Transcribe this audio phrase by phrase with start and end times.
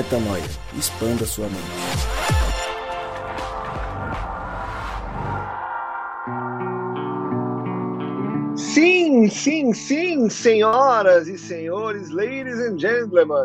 [0.00, 0.42] Metanoia.
[0.78, 1.60] Expanda sua mente.
[8.56, 13.44] Sim, sim, sim, senhoras e senhores, ladies and gentlemen.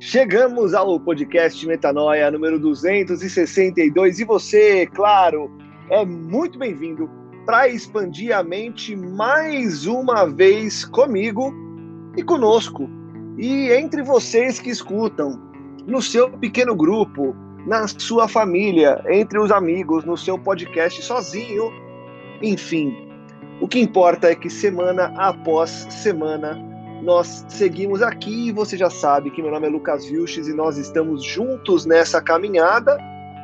[0.00, 5.48] Chegamos ao podcast Metanoia número 262 e você, claro,
[5.88, 7.08] é muito bem-vindo
[7.46, 11.54] para expandir a mente mais uma vez comigo
[12.16, 12.90] e conosco
[13.38, 15.45] e entre vocês que escutam,
[15.86, 17.34] no seu pequeno grupo,
[17.66, 21.72] na sua família, entre os amigos, no seu podcast sozinho,
[22.42, 22.94] enfim.
[23.60, 26.60] O que importa é que semana após semana
[27.02, 30.76] nós seguimos aqui e você já sabe que meu nome é Lucas Vilches e nós
[30.76, 32.98] estamos juntos nessa caminhada.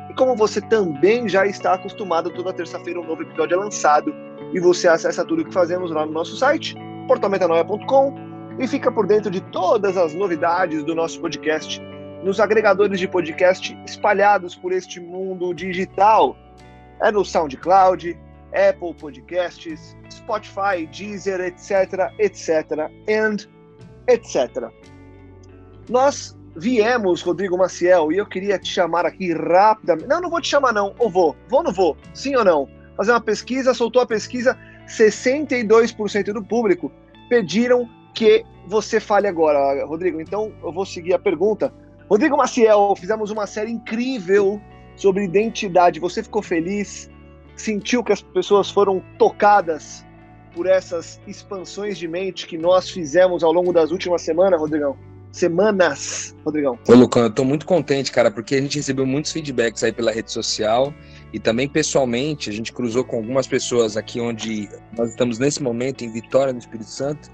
[0.09, 4.13] E como você também já está acostumado, toda terça-feira um novo episódio é lançado
[4.53, 6.75] e você acessa tudo o que fazemos lá no nosso site,
[7.07, 8.13] portalmetanoia.com
[8.59, 11.81] e fica por dentro de todas as novidades do nosso podcast
[12.23, 16.37] nos agregadores de podcast espalhados por este mundo digital.
[17.01, 18.17] É no SoundCloud,
[18.53, 23.47] Apple Podcasts, Spotify, Deezer, etc, etc, and
[24.07, 24.71] etc.
[25.89, 30.07] Nós viemos, Rodrigo Maciel, e eu queria te chamar aqui rapidamente.
[30.07, 31.35] Não, não vou te chamar não, ou vou?
[31.49, 31.97] Vou ou não vou?
[32.13, 32.69] Sim ou não?
[32.95, 36.91] Fazer uma pesquisa, soltou a pesquisa, 62% do público
[37.27, 40.21] pediram que você fale agora, Rodrigo.
[40.21, 41.73] Então eu vou seguir a pergunta.
[42.13, 44.61] Rodrigo Maciel, fizemos uma série incrível
[44.95, 45.99] sobre identidade.
[45.99, 47.09] Você ficou feliz?
[47.55, 50.05] Sentiu que as pessoas foram tocadas
[50.53, 54.95] por essas expansões de mente que nós fizemos ao longo das últimas semanas, Rodrigão?
[55.31, 56.77] Semanas, Rodrigão.
[56.87, 60.11] Ô, Lucão, eu tô muito contente, cara, porque a gente recebeu muitos feedbacks aí pela
[60.11, 60.93] rede social
[61.33, 62.47] e também pessoalmente.
[62.47, 66.59] A gente cruzou com algumas pessoas aqui onde nós estamos nesse momento, em Vitória, no
[66.59, 67.31] Espírito Santo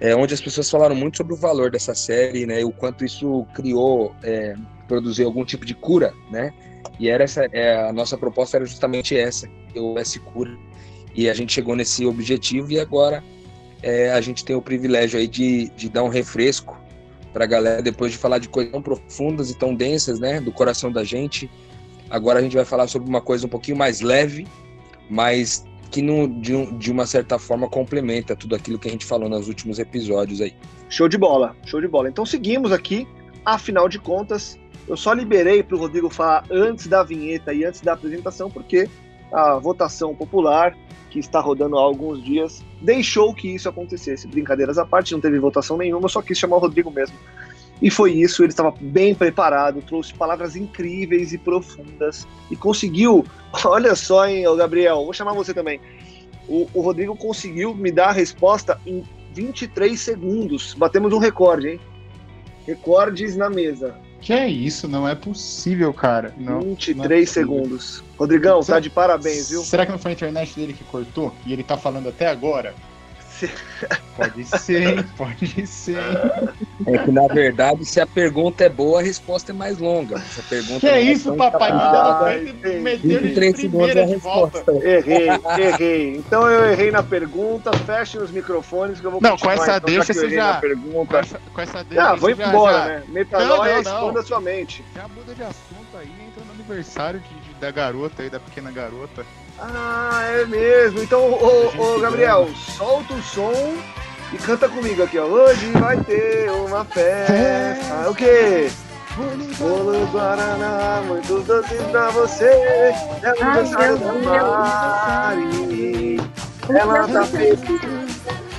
[0.00, 3.04] é, onde as pessoas falaram muito sobre o valor dessa série, né, e o quanto
[3.04, 4.54] isso criou, é,
[4.88, 6.52] produziu algum tipo de cura, né,
[6.98, 10.56] e era essa, é, a nossa proposta era justamente essa, que houvesse cura,
[11.14, 13.22] e a gente chegou nesse objetivo e agora
[13.82, 16.80] é, a gente tem o privilégio aí de, de dar um refresco
[17.32, 20.52] para a galera depois de falar de coisas tão profundas e tão densas, né, do
[20.52, 21.50] coração da gente.
[22.08, 24.46] Agora a gente vai falar sobre uma coisa um pouquinho mais leve,
[25.10, 29.28] mas que no, de, de, uma certa forma complementa tudo aquilo que a gente falou
[29.28, 30.52] nos últimos episódios aí.
[30.90, 32.08] Show de bola, show de bola.
[32.08, 33.06] Então seguimos aqui,
[33.44, 37.80] afinal de contas, eu só liberei para o Rodrigo falar antes da vinheta e antes
[37.80, 38.90] da apresentação, porque
[39.32, 40.76] a votação popular,
[41.10, 44.26] que está rodando há alguns dias, deixou que isso acontecesse.
[44.26, 47.16] Brincadeiras à parte, não teve votação nenhuma, eu só quis chamar o Rodrigo mesmo.
[47.84, 53.26] E foi isso, ele estava bem preparado, trouxe palavras incríveis e profundas e conseguiu.
[53.62, 55.78] Olha só, hein, Gabriel, vou chamar você também.
[56.48, 60.72] O, o Rodrigo conseguiu me dar a resposta em 23 segundos.
[60.72, 61.80] Batemos um recorde, hein?
[62.66, 63.94] Recordes na mesa.
[64.18, 64.88] Que é isso?
[64.88, 66.34] Não é possível, cara.
[66.38, 68.02] Não, 23 não é segundos.
[68.16, 69.60] Rodrigão, será, tá de parabéns, viu?
[69.60, 71.34] Será que não foi a internet dele que cortou?
[71.44, 72.74] E ele tá falando até agora?
[74.16, 75.98] Pode ser, pode ser.
[76.86, 80.20] É que na verdade, se a pergunta é boa, a resposta é mais longa.
[80.20, 81.70] Se a pergunta que é isso, papai?
[81.72, 82.32] Ah,
[82.80, 84.72] Me deu 23 segundos a resposta.
[84.72, 85.28] Errei,
[85.58, 86.16] errei.
[86.16, 87.72] Então eu errei na pergunta.
[87.78, 90.54] Feche os microfones que eu vou Não, com essa então, deixa você já.
[90.58, 91.06] Pergunta.
[91.10, 92.10] Com essa, com essa deixa.
[92.10, 92.86] Ah, vou embora, já...
[92.86, 93.02] né?
[93.08, 94.84] Metanoia expanda sua mente.
[94.94, 98.70] Já muda de assunto aí, entra no aniversário de, de, da garota aí, da pequena
[98.70, 99.26] garota.
[99.58, 101.02] Ah, é mesmo.
[101.02, 103.52] Então, ô, ô, Gabriel, solta o som
[104.32, 105.24] e canta comigo aqui, ó.
[105.24, 108.10] Hoje vai ter uma festa.
[108.10, 108.68] O quê?
[109.58, 112.46] Bolo Guaraná, muitos doces pra você.
[113.22, 116.20] É o aniversário da Mari.
[116.68, 117.60] Ela tá feliz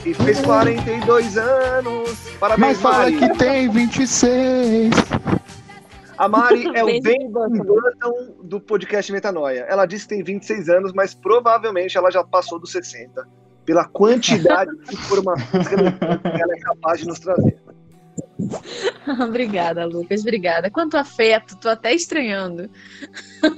[0.05, 2.09] e fez 42 anos.
[2.39, 3.17] Parabéns, Mas fala Mari.
[3.17, 4.91] que tem 26.
[6.17, 9.65] A Mari é o Ben Burton do podcast Metanoia.
[9.69, 13.27] Ela disse que tem 26 anos, mas provavelmente ela já passou dos 60,
[13.65, 17.57] pela quantidade de informações que ela é capaz de nos trazer.
[19.27, 20.21] Obrigada, Lucas.
[20.21, 20.69] Obrigada.
[20.69, 22.69] Quanto afeto, tô até estranhando.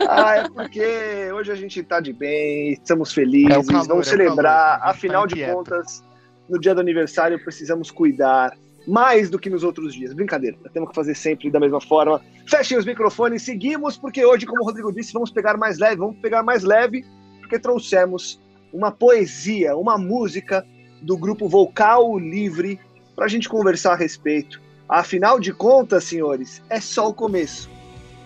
[0.07, 4.09] Ah, é porque hoje a gente tá de bem, estamos felizes, é calor, vamos é
[4.11, 4.79] celebrar.
[4.79, 6.03] Calor, Afinal de contas,
[6.49, 8.51] no dia do aniversário precisamos cuidar
[8.87, 10.13] mais do que nos outros dias.
[10.13, 12.21] Brincadeira, temos que fazer sempre da mesma forma.
[12.47, 16.17] Fechem os microfones, seguimos, porque hoje, como o Rodrigo disse, vamos pegar mais leve, vamos
[16.17, 17.05] pegar mais leve,
[17.39, 18.41] porque trouxemos
[18.71, 20.65] uma poesia, uma música
[21.01, 22.79] do grupo Vocal Livre
[23.15, 24.61] para a gente conversar a respeito.
[24.87, 27.69] Afinal de contas, senhores, é só o começo.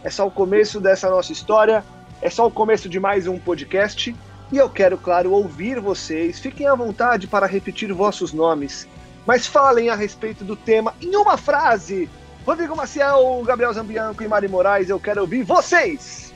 [0.03, 1.83] É só o começo dessa nossa história,
[2.21, 4.15] é só o começo de mais um podcast.
[4.51, 6.39] E eu quero, claro, ouvir vocês.
[6.39, 8.87] Fiquem à vontade para repetir vossos nomes
[9.25, 12.09] mas falem a respeito do tema em uma frase.
[12.45, 16.33] Rodrigo Maciel, Gabriel Zambianco e Mari Moraes, eu quero ouvir vocês!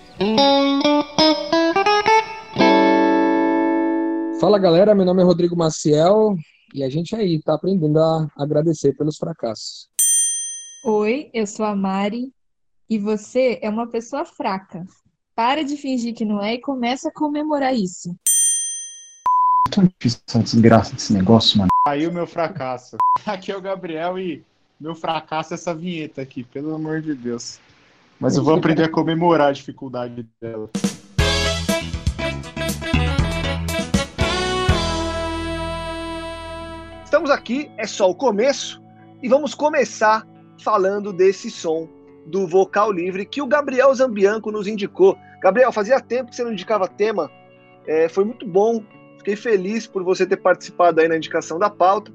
[4.39, 6.35] Fala galera, meu nome é Rodrigo Maciel
[6.73, 9.89] e a gente aí tá aprendendo a agradecer pelos fracassos.
[10.85, 12.31] Oi, eu sou a Mari
[12.89, 14.85] e você é uma pessoa fraca.
[15.35, 18.15] Para de fingir que não é e começa a comemorar isso.
[19.71, 21.74] Tão difícil essa desgraça desse negócio, mano.
[21.87, 22.97] Aí o meu fracasso.
[23.27, 24.43] Aqui é o Gabriel e
[24.81, 27.59] meu fracasso é essa vinheta aqui, pelo amor de Deus.
[28.19, 30.67] Mas eu vou aprender a comemorar a dificuldade dela.
[37.03, 38.81] Estamos aqui, é só o começo,
[39.21, 40.27] e vamos começar
[40.63, 41.87] falando desse som
[42.25, 45.15] do vocal livre que o Gabriel Zambianco nos indicou.
[45.39, 47.29] Gabriel, fazia tempo que você não indicava tema,
[47.85, 48.83] é, foi muito bom,
[49.25, 52.11] fiquei feliz por você ter participado aí na indicação da pauta.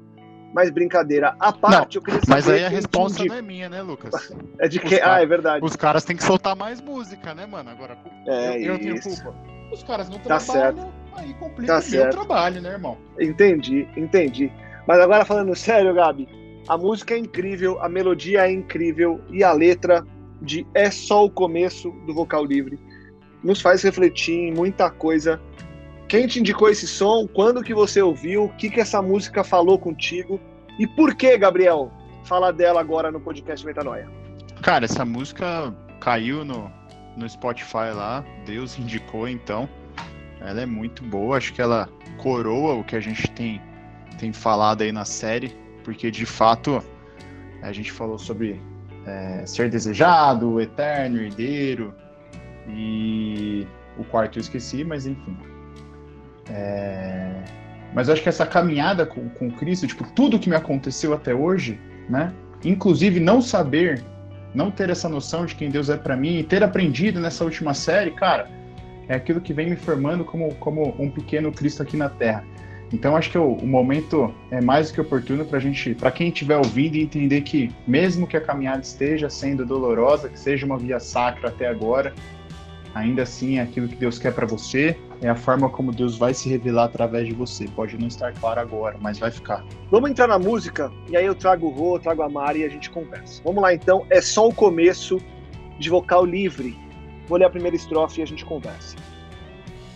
[0.53, 2.29] Mas brincadeira à parte, eu queria saber.
[2.31, 4.33] Mas aí a resposta não é minha, né, Lucas?
[4.59, 4.99] É de quem?
[4.99, 5.65] caras- Ah, é verdade.
[5.65, 7.69] Os caras têm que soltar mais música, né, mano?
[7.69, 7.97] Agora,
[8.27, 9.09] É eu, eu tenho isso.
[9.23, 9.33] culpa.
[9.71, 12.11] Os caras não Tá trabalham, aí complica Tá o meu certo.
[12.17, 12.97] trabalho, né, irmão?
[13.17, 14.51] Entendi, entendi.
[14.85, 16.27] Mas agora falando sério, Gabi,
[16.67, 20.05] a música é incrível, a melodia é incrível e a letra
[20.41, 22.77] de É Só o Começo do Vocal Livre
[23.41, 25.39] nos faz refletir em muita coisa.
[26.11, 27.25] Quem te indicou esse som?
[27.25, 28.43] Quando que você ouviu?
[28.43, 30.41] O que que essa música falou contigo?
[30.77, 31.89] E por que, Gabriel,
[32.25, 34.09] falar dela agora no podcast Metanoia?
[34.61, 36.69] Cara, essa música caiu no,
[37.15, 39.69] no Spotify lá, Deus indicou então.
[40.41, 41.87] Ela é muito boa, acho que ela
[42.17, 43.61] coroa o que a gente tem,
[44.19, 46.83] tem falado aí na série, porque de fato
[47.61, 48.61] a gente falou sobre
[49.05, 51.95] é, ser desejado, eterno, herdeiro,
[52.67, 53.65] e
[53.97, 55.37] o quarto eu esqueci, mas enfim.
[56.53, 57.31] É,
[57.93, 61.33] Mas eu acho que essa caminhada com, com Cristo, tipo, tudo que me aconteceu até
[61.33, 62.33] hoje, né?
[62.63, 64.03] Inclusive não saber,
[64.53, 67.73] não ter essa noção de quem Deus é pra mim e ter aprendido nessa última
[67.73, 68.49] série, cara,
[69.07, 72.43] é aquilo que vem me formando como, como um pequeno Cristo aqui na Terra.
[72.93, 76.27] Então acho que o, o momento é mais do que oportuno pra gente, para quem
[76.27, 80.77] estiver ouvindo e entender que mesmo que a caminhada esteja sendo dolorosa, que seja uma
[80.77, 82.13] via sacra até agora,
[82.93, 86.33] ainda assim é aquilo que Deus quer pra você, é a forma como Deus vai
[86.33, 87.65] se revelar através de você.
[87.67, 89.63] Pode não estar claro agora, mas vai ficar.
[89.89, 92.65] Vamos entrar na música e aí eu trago o Rô, eu trago a Mari e
[92.65, 93.41] a gente conversa.
[93.43, 95.21] Vamos lá então, é só o começo
[95.79, 96.77] de vocal livre.
[97.27, 98.95] Vou ler a primeira estrofe e a gente conversa.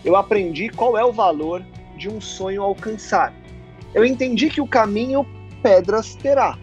[0.03, 1.63] Eu aprendi qual é o valor
[1.97, 3.33] de um sonho alcançar.
[3.93, 5.25] Eu entendi que o caminho
[5.63, 6.57] pedras terá.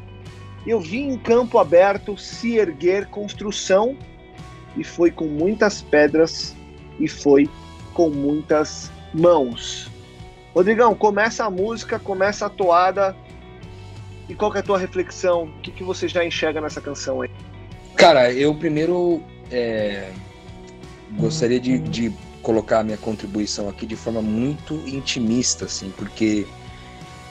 [0.64, 3.96] Eu vi em campo aberto se erguer construção
[4.76, 6.54] e foi com muitas pedras
[6.98, 7.48] e foi
[7.94, 9.90] com muitas mãos.
[10.54, 13.16] Rodrigão, começa a música, começa a toada.
[14.28, 15.44] E qual é a tua reflexão?
[15.44, 17.30] O que, que você já enxerga nessa canção aí?
[17.96, 20.10] Cara, eu primeiro é,
[21.12, 26.46] gostaria de, de colocar a minha contribuição aqui de forma muito intimista, assim, porque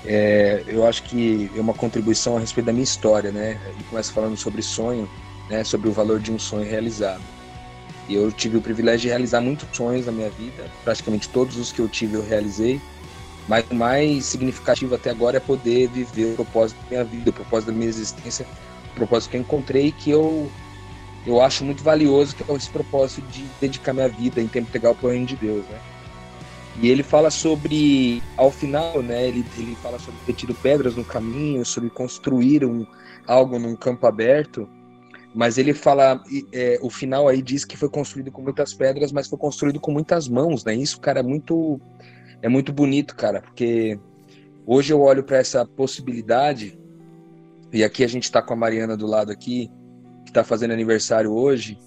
[0.06, 3.60] é, eu acho que é uma contribuição a respeito da minha história, né?
[3.68, 5.10] Ele começa falando sobre sonho,
[5.52, 5.64] né?
[5.64, 7.22] Sobre o valor de um sonho realizado.
[8.08, 11.72] E eu tive o privilégio de realizar muitos sonhos na minha vida, praticamente todos os
[11.72, 12.82] que eu tive eu realizei.
[13.48, 17.34] Mas o mais significativo até agora é poder viver o propósito da minha vida, o
[17.34, 18.46] propósito da minha existência,
[18.92, 20.50] o propósito que eu encontrei que eu
[21.26, 24.96] eu acho muito valioso, que é esse propósito de dedicar minha vida em tempo integral
[24.96, 25.80] para o reino de Deus, né?
[26.82, 29.28] E ele fala sobre, ao final, né?
[29.28, 32.88] Ele, ele fala sobre ter tido pedras no caminho, sobre construir um,
[33.28, 34.68] algo num campo aberto.
[35.34, 36.22] Mas ele fala,
[36.52, 39.92] é, o final aí diz que foi construído com muitas pedras, mas foi construído com
[39.92, 40.76] muitas mãos, né?
[40.76, 41.80] Isso, cara, é muito,
[42.42, 43.98] é muito bonito, cara, porque
[44.66, 46.78] hoje eu olho para essa possibilidade
[47.72, 49.72] e aqui a gente está com a Mariana do lado aqui,
[50.26, 51.78] que está fazendo aniversário hoje.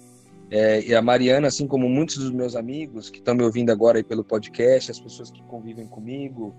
[0.49, 3.99] É, e a Mariana, assim como muitos dos meus amigos que estão me ouvindo agora
[3.99, 6.55] aí pelo podcast, as pessoas que convivem comigo,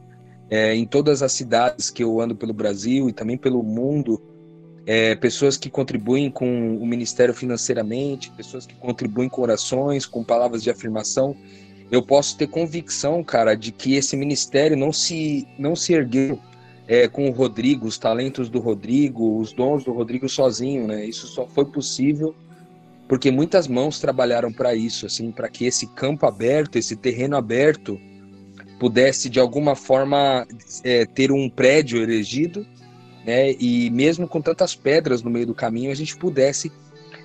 [0.48, 4.20] é, em todas as cidades que eu ando pelo Brasil e também pelo mundo,
[4.86, 10.62] é, pessoas que contribuem com o ministério financeiramente, pessoas que contribuem com orações, com palavras
[10.62, 11.36] de afirmação,
[11.90, 16.38] eu posso ter convicção, cara, de que esse ministério não se não se ergueu
[16.86, 21.04] é, com o Rodrigo, os talentos do Rodrigo, os dons do Rodrigo sozinho, né?
[21.04, 22.34] Isso só foi possível
[23.08, 28.00] porque muitas mãos trabalharam para isso, assim, para que esse campo aberto, esse terreno aberto,
[28.78, 30.46] pudesse de alguma forma
[30.82, 32.66] é, ter um prédio erigido,
[33.26, 33.50] né?
[33.58, 36.70] E mesmo com tantas pedras no meio do caminho, a gente pudesse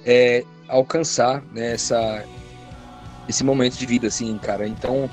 [0.04, 2.26] é, alcançar né, essa,
[3.30, 4.68] esse momento de vida, assim, cara.
[4.68, 5.08] Então,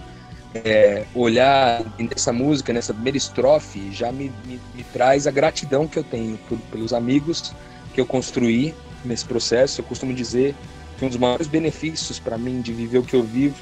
[0.55, 5.99] é, olhar nessa música, nessa primeira estrofe, já me, me, me traz a gratidão que
[5.99, 7.53] eu tenho por, pelos amigos
[7.93, 9.83] que eu construí nesse processo.
[9.83, 10.55] Eu costumo dizer
[10.99, 13.57] que um dos maiores benefícios para mim de viver o que eu vivo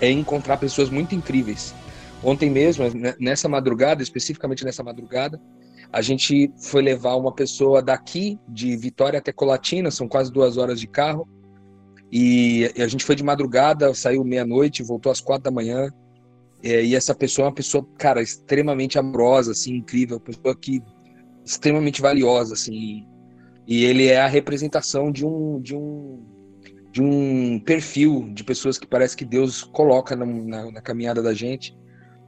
[0.00, 1.74] é encontrar pessoas muito incríveis.
[2.22, 5.40] Ontem mesmo, né, nessa madrugada, especificamente nessa madrugada,
[5.92, 10.78] a gente foi levar uma pessoa daqui, de Vitória até Colatina, são quase duas horas
[10.80, 11.28] de carro,
[12.12, 15.88] e a gente foi de madrugada, saiu meia-noite, voltou às quatro da manhã,
[16.62, 20.80] e essa pessoa é uma pessoa, cara, extremamente amorosa, assim, incrível, pessoa que
[21.44, 23.06] extremamente valiosa, assim,
[23.66, 26.24] e ele é a representação de um, de um,
[26.92, 31.32] de um perfil de pessoas que parece que Deus coloca na, na, na caminhada da
[31.32, 31.76] gente,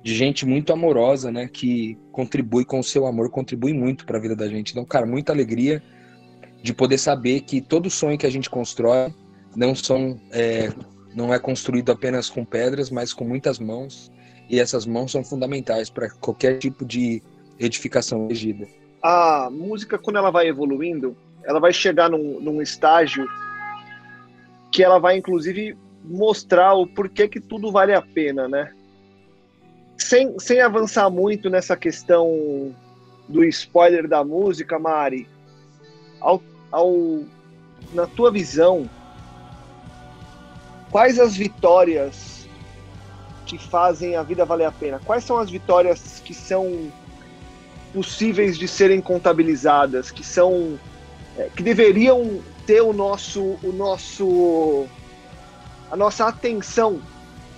[0.02, 4.20] de gente muito amorosa, né, que contribui com o seu amor, contribui muito para a
[4.20, 4.72] vida da gente.
[4.72, 5.82] Então, cara, muita alegria
[6.62, 9.14] de poder saber que todo sonho que a gente constrói
[9.54, 10.72] não são é,
[11.14, 14.10] não é construído apenas com pedras, mas com muitas mãos,
[14.48, 17.22] e essas mãos são fundamentais para qualquer tipo de
[17.58, 18.66] edificação erigida.
[19.02, 23.26] A música, quando ela vai evoluindo, ela vai chegar num, num estágio
[24.72, 28.72] que ela vai, inclusive, mostrar o porquê que tudo vale a pena, né?
[30.02, 32.74] Sem, sem avançar muito nessa questão
[33.28, 35.28] do spoiler da música, Mari,
[36.20, 37.20] ao, ao,
[37.92, 38.88] na tua visão,
[40.90, 42.46] quais as vitórias
[43.46, 45.00] que fazem a vida valer a pena?
[45.04, 46.90] Quais são as vitórias que são
[47.92, 50.78] possíveis de serem contabilizadas, que são
[51.36, 54.86] é, que deveriam ter o nosso o nosso
[55.90, 57.00] a nossa atenção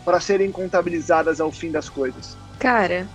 [0.04, 2.36] para serem contabilizadas ao fim das coisas?
[2.58, 3.06] Cara,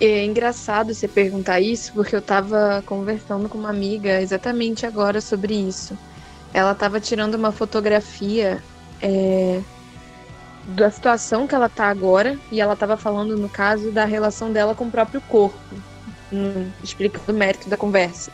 [0.00, 5.54] é engraçado você perguntar isso, porque eu estava conversando com uma amiga exatamente agora sobre
[5.54, 5.96] isso.
[6.52, 8.62] Ela estava tirando uma fotografia
[9.00, 9.60] é,
[10.68, 14.74] da situação que ela está agora, e ela estava falando, no caso, da relação dela
[14.74, 15.58] com o próprio corpo,
[16.82, 18.32] explicando o mérito da conversa.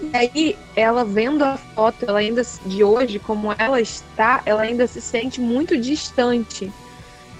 [0.00, 4.86] E aí, ela vendo a foto, ela ainda de hoje, como ela está, ela ainda
[4.86, 6.72] se sente muito distante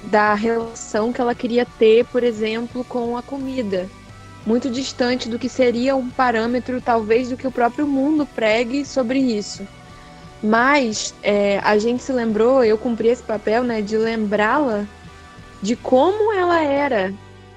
[0.05, 3.89] da relação que ela queria ter, por exemplo, com a comida.
[4.47, 9.19] Muito distante do que seria um parâmetro, talvez, do que o próprio mundo pregue sobre
[9.19, 9.67] isso.
[10.43, 14.87] Mas é, a gente se lembrou, eu cumpri esse papel, né, de lembrá-la
[15.61, 17.13] de como ela era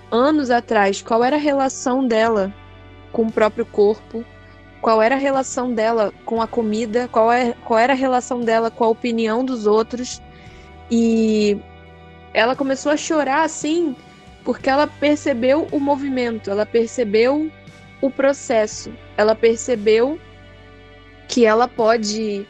[0.10, 2.54] anos atrás, qual era a relação dela
[3.12, 4.26] com o próprio corpo,
[4.82, 8.72] qual era a relação dela com a comida, qual, é, qual era a relação dela
[8.72, 10.20] com a opinião dos outros.
[10.90, 11.58] E
[12.34, 13.96] ela começou a chorar assim
[14.44, 17.52] porque ela percebeu o movimento, ela percebeu
[18.02, 20.20] o processo, ela percebeu
[21.28, 22.46] que ela pode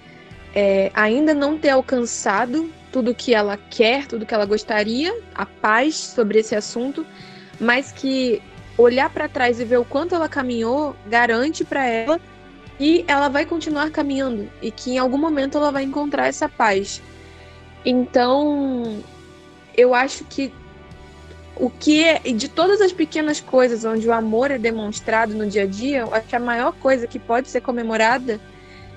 [0.56, 5.96] é, ainda não ter alcançado tudo que ela quer, tudo que ela gostaria, a paz
[5.96, 7.06] sobre esse assunto,
[7.60, 8.42] mas que
[8.78, 12.20] olhar para trás e ver o quanto ela caminhou garante para ela
[12.78, 17.02] que ela vai continuar caminhando e que em algum momento ela vai encontrar essa paz.
[17.86, 19.04] Então,
[19.76, 20.54] eu acho que
[21.56, 25.64] o que é, de todas as pequenas coisas onde o amor é demonstrado no dia
[25.64, 28.40] a dia, eu acho que a maior coisa que pode ser comemorada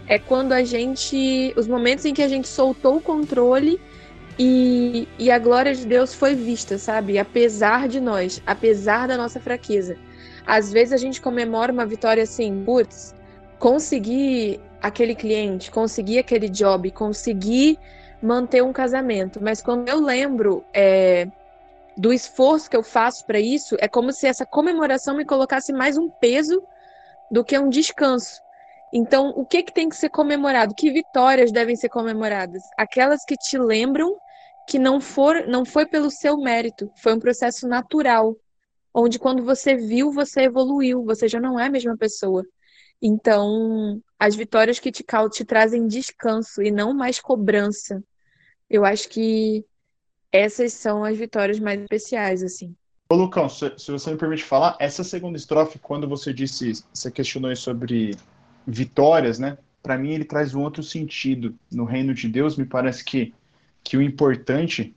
[0.07, 3.81] é quando a gente, os momentos em que a gente soltou o controle
[4.38, 7.19] e, e a glória de Deus foi vista, sabe?
[7.19, 9.97] Apesar de nós, apesar da nossa fraqueza.
[10.47, 13.14] Às vezes a gente comemora uma vitória assim, putz,
[13.59, 17.78] consegui aquele cliente, consegui aquele job, consegui
[18.25, 19.40] manter um casamento.
[19.43, 21.28] Mas quando eu lembro é,
[21.97, 25.99] do esforço que eu faço para isso, é como se essa comemoração me colocasse mais
[25.99, 26.62] um peso
[27.31, 28.40] do que um descanso.
[28.93, 30.75] Então, o que, que tem que ser comemorado?
[30.75, 32.62] Que vitórias devem ser comemoradas?
[32.78, 34.16] Aquelas que te lembram
[34.66, 38.35] que não, for, não foi pelo seu mérito, foi um processo natural,
[38.95, 42.43] onde quando você viu, você evoluiu, você já não é a mesma pessoa.
[43.02, 48.02] Então, as vitórias que te, te trazem descanso e não mais cobrança,
[48.75, 49.64] eu acho que
[50.33, 52.75] essas são as vitórias mais especiais, assim.
[53.09, 57.11] Ô, Lucão, se, se você me permite falar, essa segunda estrofe, quando você disse, você
[57.11, 58.16] questionou sobre
[58.66, 59.57] vitórias, né?
[59.83, 61.54] Para mim, ele traz um outro sentido.
[61.71, 63.33] No reino de Deus, me parece que,
[63.83, 64.95] que o importante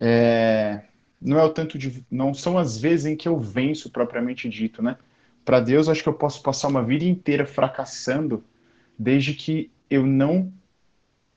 [0.00, 0.82] é,
[1.20, 2.04] não é o tanto de.
[2.10, 4.96] Não são as vezes em que eu venço, propriamente dito, né?
[5.44, 8.42] Para Deus, acho que eu posso passar uma vida inteira fracassando,
[8.98, 10.52] desde que eu não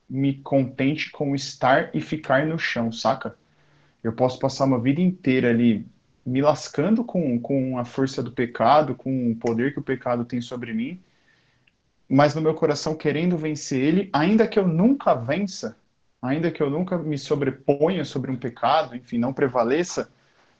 [0.08, 3.36] me contente com estar e ficar no chão, saca?
[4.02, 5.86] Eu posso passar uma vida inteira ali
[6.24, 10.40] me lascando com, com a força do pecado, com o poder que o pecado tem
[10.40, 11.00] sobre mim,
[12.08, 15.76] mas no meu coração querendo vencer ele, ainda que eu nunca vença,
[16.20, 20.10] ainda que eu nunca me sobreponha sobre um pecado, enfim, não prevaleça,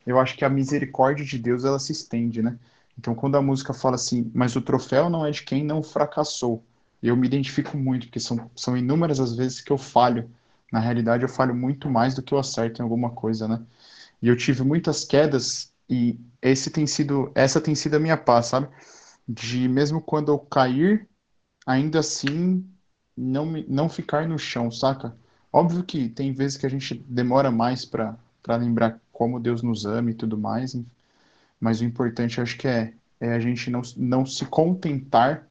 [0.07, 2.59] eu acho que a misericórdia de Deus ela se estende, né?
[2.99, 6.65] Então, quando a música fala assim, mas o troféu não é de quem não fracassou,
[7.06, 10.28] E eu me identifico muito, porque são, são inúmeras as vezes que eu falho.
[10.72, 13.64] Na realidade, eu falho muito mais do que eu acerto em alguma coisa, né?
[14.20, 18.46] E eu tive muitas quedas e esse tem sido, essa tem sido a minha paz,
[18.46, 18.68] sabe?
[19.28, 21.08] De mesmo quando eu cair,
[21.64, 22.68] ainda assim
[23.16, 25.16] não, me, não ficar no chão, saca?
[25.52, 30.10] Óbvio que tem vezes que a gente demora mais para lembrar como Deus nos ama
[30.10, 30.76] e tudo mais,
[31.60, 35.48] mas o importante acho que é, é a gente não, não se contentar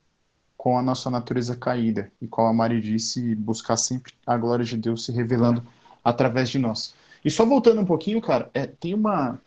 [0.65, 4.75] com a nossa natureza caída e, como a Mari disse, buscar sempre a glória de
[4.75, 5.63] Deus se revelando
[6.03, 6.95] através de nós.
[7.23, 9.39] E só voltando um pouquinho, cara, é, tem uma.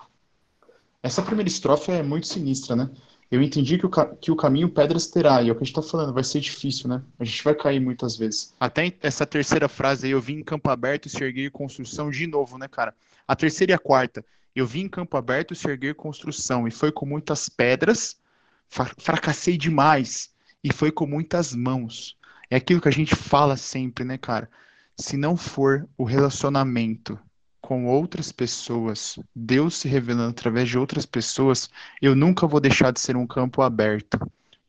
[1.02, 2.88] Essa primeira estrofe é muito sinistra, né?
[3.32, 5.74] Eu entendi que o, que o caminho pedras terá, e é o que a gente
[5.74, 7.02] tá falando, vai ser difícil, né?
[7.18, 8.54] A gente vai cair muitas vezes.
[8.60, 12.56] Até essa terceira frase aí, eu vim em campo aberto se erguer construção de novo,
[12.58, 12.94] né, cara?
[13.26, 16.92] A terceira e a quarta, eu vim em campo aberto se erguer construção, e foi
[16.92, 18.16] com muitas pedras,
[18.68, 20.30] fracassei demais,
[20.68, 22.16] e foi com muitas mãos.
[22.50, 24.50] É aquilo que a gente fala sempre, né, cara?
[24.96, 27.18] Se não for o relacionamento
[27.60, 31.70] com outras pessoas, Deus se revelando através de outras pessoas,
[32.02, 34.18] eu nunca vou deixar de ser um campo aberto,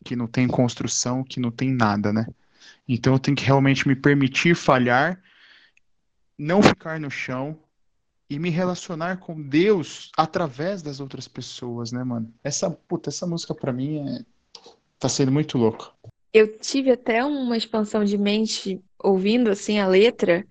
[0.03, 2.25] que não tem construção, que não tem nada, né?
[2.88, 5.22] Então eu tenho que realmente me permitir falhar,
[6.38, 7.60] não ficar no chão
[8.29, 12.34] e me relacionar com Deus através das outras pessoas, né, mano?
[12.44, 14.25] Essa, puta, essa música para mim é
[15.00, 15.88] tá sendo muito louca.
[16.32, 20.46] Eu tive até uma expansão de mente ouvindo assim a letra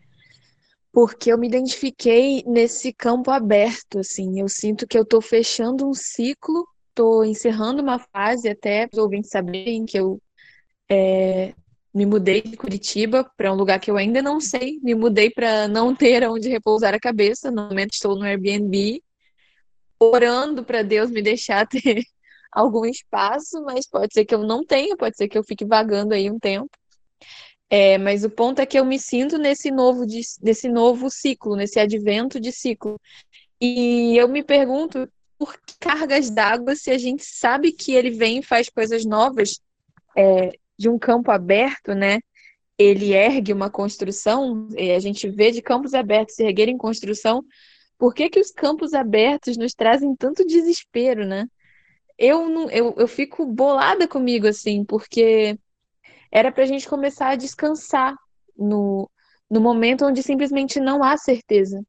[0.93, 4.41] porque eu me identifiquei nesse campo aberto, assim.
[4.41, 9.31] Eu sinto que eu estou fechando um ciclo, estou encerrando uma fase, até os ouvintes
[9.31, 10.21] saberem que eu
[10.91, 11.55] é,
[11.95, 14.81] me mudei de Curitiba para um lugar que eu ainda não sei.
[14.83, 17.51] Me mudei para não ter onde repousar a cabeça.
[17.51, 19.03] No momento estou no Airbnb,
[20.01, 22.03] orando para Deus me deixar ter
[22.53, 26.15] algum espaço, mas pode ser que eu não tenha, pode ser que eu fique vagando
[26.15, 26.71] aí um tempo.
[27.71, 30.05] É, mas o ponto é que eu me sinto nesse novo,
[30.43, 32.99] nesse novo ciclo, nesse advento de ciclo.
[33.61, 38.39] E eu me pergunto por que cargas d'água se a gente sabe que ele vem
[38.39, 39.61] e faz coisas novas
[40.17, 42.21] é, de um campo aberto, né?
[42.79, 47.45] Ele ergue uma construção, e a gente vê de campos abertos se erguerem construção.
[47.99, 51.47] Por que, que os campos abertos nos trazem tanto desespero, né?
[52.19, 55.59] Eu, não, eu, eu fico bolada comigo, assim, porque
[56.31, 58.15] era para a gente começar a descansar
[58.57, 59.09] no,
[59.49, 61.81] no momento onde simplesmente não há certeza.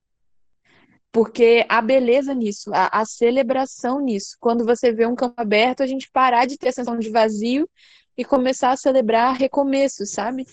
[1.11, 4.37] Porque a beleza nisso, a celebração nisso.
[4.39, 7.67] Quando você vê um campo aberto, a gente parar de ter a sensação de vazio
[8.15, 10.45] e começar a celebrar recomeço, sabe?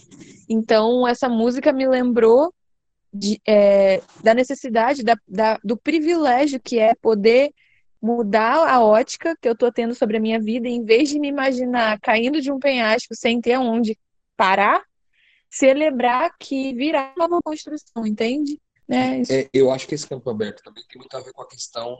[0.48, 2.54] Então, essa música me lembrou
[3.12, 7.52] de, é, da necessidade, da, da, do privilégio que é poder
[8.06, 11.26] mudar a ótica que eu tô tendo sobre a minha vida, em vez de me
[11.26, 13.98] imaginar caindo de um penhasco sem ter onde
[14.36, 14.84] parar,
[15.50, 18.60] celebrar que virá uma nova construção, entende?
[18.86, 19.22] Né?
[19.28, 21.98] É, eu acho que esse campo aberto também tem muito a ver com a questão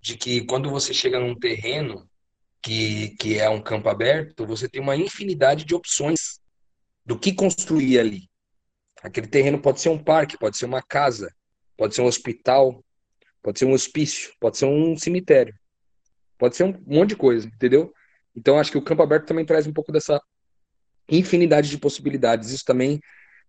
[0.00, 2.08] de que quando você chega num terreno
[2.60, 6.40] que, que é um campo aberto, você tem uma infinidade de opções
[7.04, 8.28] do que construir ali.
[9.00, 11.32] Aquele terreno pode ser um parque, pode ser uma casa,
[11.76, 12.82] pode ser um hospital,
[13.46, 15.54] pode ser um hospício, pode ser um cemitério,
[16.36, 17.94] pode ser um monte de coisa, entendeu?
[18.34, 20.20] Então acho que o campo aberto também traz um pouco dessa
[21.08, 22.50] infinidade de possibilidades.
[22.50, 23.00] Isso também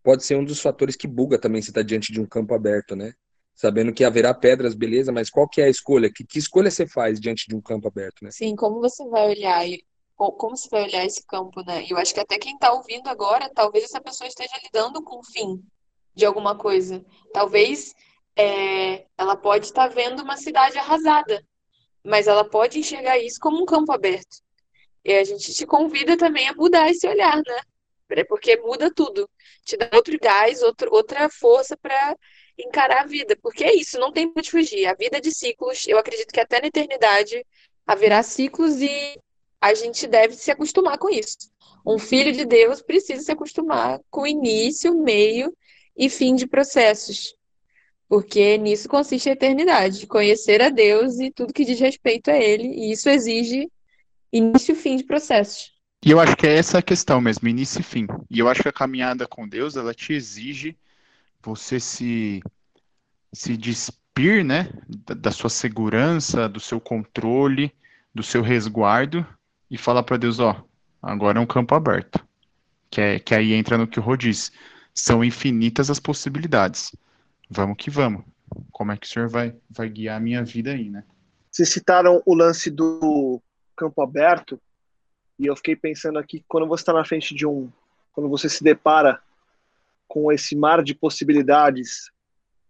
[0.03, 2.95] pode ser um dos fatores que buga também se está diante de um campo aberto,
[2.95, 3.11] né?
[3.55, 6.11] Sabendo que haverá pedras, beleza, mas qual que é a escolha?
[6.13, 8.29] Que, que escolha você faz diante de um campo aberto, né?
[8.29, 9.83] Sim, como você vai olhar e
[10.15, 11.83] como você vai olhar esse campo, né?
[11.89, 15.23] Eu acho que até quem está ouvindo agora, talvez essa pessoa esteja lidando com o
[15.23, 15.59] fim
[16.13, 17.03] de alguma coisa.
[17.33, 17.95] Talvez
[18.35, 21.43] é, ela pode estar vendo uma cidade arrasada,
[22.03, 24.37] mas ela pode enxergar isso como um campo aberto.
[25.03, 28.23] E a gente te convida também a mudar esse olhar, né?
[28.27, 29.29] Porque muda tudo.
[29.65, 32.15] Te dá outro gás, outro, outra força para
[32.57, 33.37] encarar a vida.
[33.41, 34.85] Porque é isso, não tem onde fugir.
[34.85, 37.45] A vida é de ciclos, eu acredito que até na eternidade
[37.85, 39.19] haverá ciclos e
[39.61, 41.37] a gente deve se acostumar com isso.
[41.85, 45.55] Um filho de Deus precisa se acostumar com início, meio
[45.95, 47.36] e fim de processos.
[48.07, 52.67] Porque nisso consiste a eternidade, conhecer a Deus e tudo que diz respeito a Ele,
[52.67, 53.69] e isso exige
[54.31, 55.73] início e fim de processos.
[56.05, 58.07] E eu acho que é essa a questão mesmo, início e fim.
[58.29, 60.77] E eu acho que a caminhada com Deus, ela te exige
[61.43, 62.41] você se,
[63.33, 64.69] se despir, né,
[65.05, 67.73] da, da sua segurança, do seu controle,
[68.13, 69.25] do seu resguardo,
[69.69, 70.63] e falar para Deus, ó,
[71.01, 72.25] agora é um campo aberto.
[72.89, 74.51] Que, é, que aí entra no que o Rô diz.
[74.93, 76.91] São infinitas as possibilidades
[77.49, 78.23] vamos que vamos.
[78.71, 81.03] Como é que o senhor vai, vai guiar a minha vida aí, né?
[81.51, 83.41] Vocês citaram o lance do
[83.75, 84.59] campo aberto,
[85.39, 87.71] e eu fiquei pensando aqui, quando você está na frente de um,
[88.11, 89.21] quando você se depara
[90.07, 92.09] com esse mar de possibilidades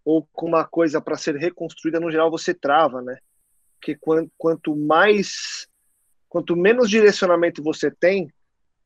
[0.03, 3.17] ou com uma coisa para ser reconstruída, no geral você trava, né?
[3.75, 3.97] Porque
[4.37, 5.67] quanto mais,
[6.27, 8.31] quanto menos direcionamento você tem,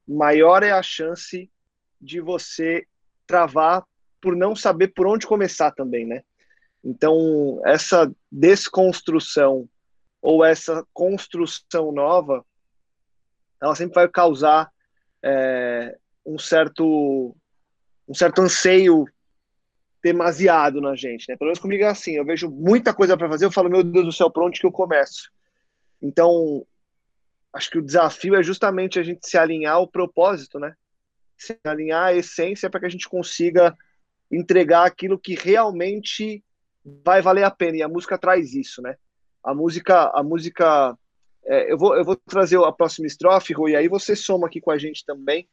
[0.08, 1.50] maior é a chance
[2.00, 2.86] de você
[3.26, 3.86] travar
[4.22, 6.24] por não saber por onde começar também, né?
[6.84, 9.68] Então, essa desconstrução
[10.22, 12.46] ou essa construção nova,
[13.62, 14.72] ela sempre vai causar
[15.24, 17.36] é, um certo
[18.08, 19.06] um certo anseio
[20.04, 21.38] demasiado na gente, né?
[21.38, 24.06] Pelo menos comigo é assim, eu vejo muita coisa para fazer, eu falo, meu Deus
[24.06, 25.32] do céu, por onde que eu começo?
[26.02, 26.66] Então,
[27.54, 30.74] acho que o desafio é justamente a gente se alinhar ao propósito, né?
[31.38, 33.78] Se alinhar à essência para que a gente consiga
[34.32, 36.44] entregar aquilo que realmente
[37.04, 37.78] vai valer a pena.
[37.78, 38.96] E a música traz isso, né?
[39.44, 40.98] A música, a música,
[41.46, 44.62] é, eu vou, eu vou trazer a próxima estrofe, Rui, e aí você soma aqui
[44.62, 45.48] com a gente também,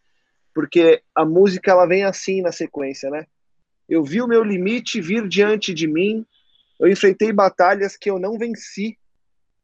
[0.55, 3.27] porque a música ela vem assim na sequência, né?
[3.89, 6.25] Eu vi o meu limite vir diante de mim,
[6.79, 8.99] eu enfrentei batalhas que eu não venci,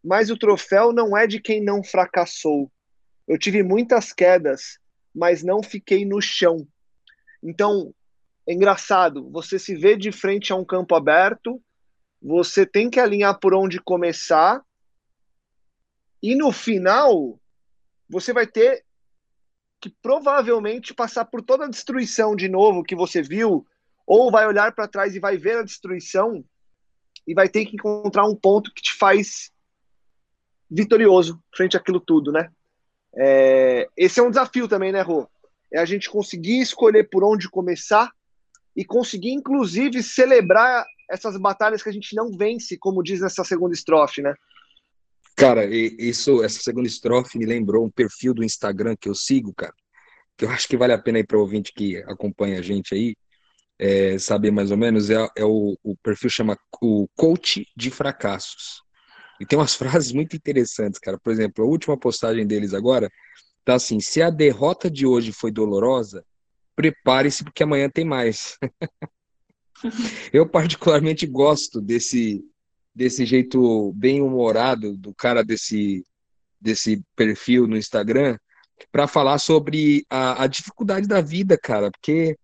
[0.02, 2.70] mas o troféu não é de quem não fracassou.
[3.28, 4.78] Eu tive muitas quedas,
[5.14, 6.66] mas não fiquei no chão.
[7.42, 7.94] Então,
[8.46, 11.60] é engraçado, você se vê de frente a um campo aberto,
[12.20, 14.62] você tem que alinhar por onde começar,
[16.22, 17.38] e no final,
[18.08, 18.84] você vai ter
[19.80, 23.66] que provavelmente passar por toda a destruição de novo que você viu,
[24.06, 26.44] ou vai olhar para trás e vai ver a destruição
[27.26, 29.50] e vai ter que encontrar um ponto que te faz
[30.70, 32.50] vitorioso frente àquilo tudo, né?
[33.16, 35.28] É, esse é um desafio também, né, Rô?
[35.72, 38.10] É a gente conseguir escolher por onde começar
[38.76, 43.74] e conseguir, inclusive, celebrar essas batalhas que a gente não vence, como diz nessa segunda
[43.74, 44.34] estrofe, né?
[45.36, 49.74] Cara, isso, essa segunda estrofe me lembrou um perfil do Instagram que eu sigo, cara,
[50.36, 52.94] que eu acho que vale a pena aí para o ouvinte que acompanha a gente
[52.94, 53.16] aí,
[53.78, 58.82] é, saber mais ou menos, é, é o, o, perfil chama o Coach de Fracassos.
[59.40, 61.18] E tem umas frases muito interessantes, cara.
[61.18, 63.10] Por exemplo, a última postagem deles agora
[63.64, 66.24] tá assim: se a derrota de hoje foi dolorosa,
[66.74, 68.58] prepare-se porque amanhã tem mais.
[70.32, 72.44] eu particularmente gosto desse
[72.94, 76.04] desse jeito bem humorado do cara desse
[76.60, 78.38] desse perfil no Instagram
[78.90, 82.36] para falar sobre a, a, dificuldade da vida, cara, porque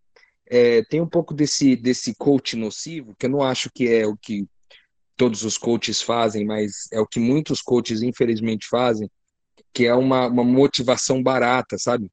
[0.47, 4.16] é, tem um pouco desse desse coach nocivo que eu não acho que é o
[4.16, 4.47] que
[5.16, 9.09] todos os coaches fazem, mas é o que muitos coaches infelizmente fazem,
[9.73, 12.11] que é uma, uma motivação barata, sabe?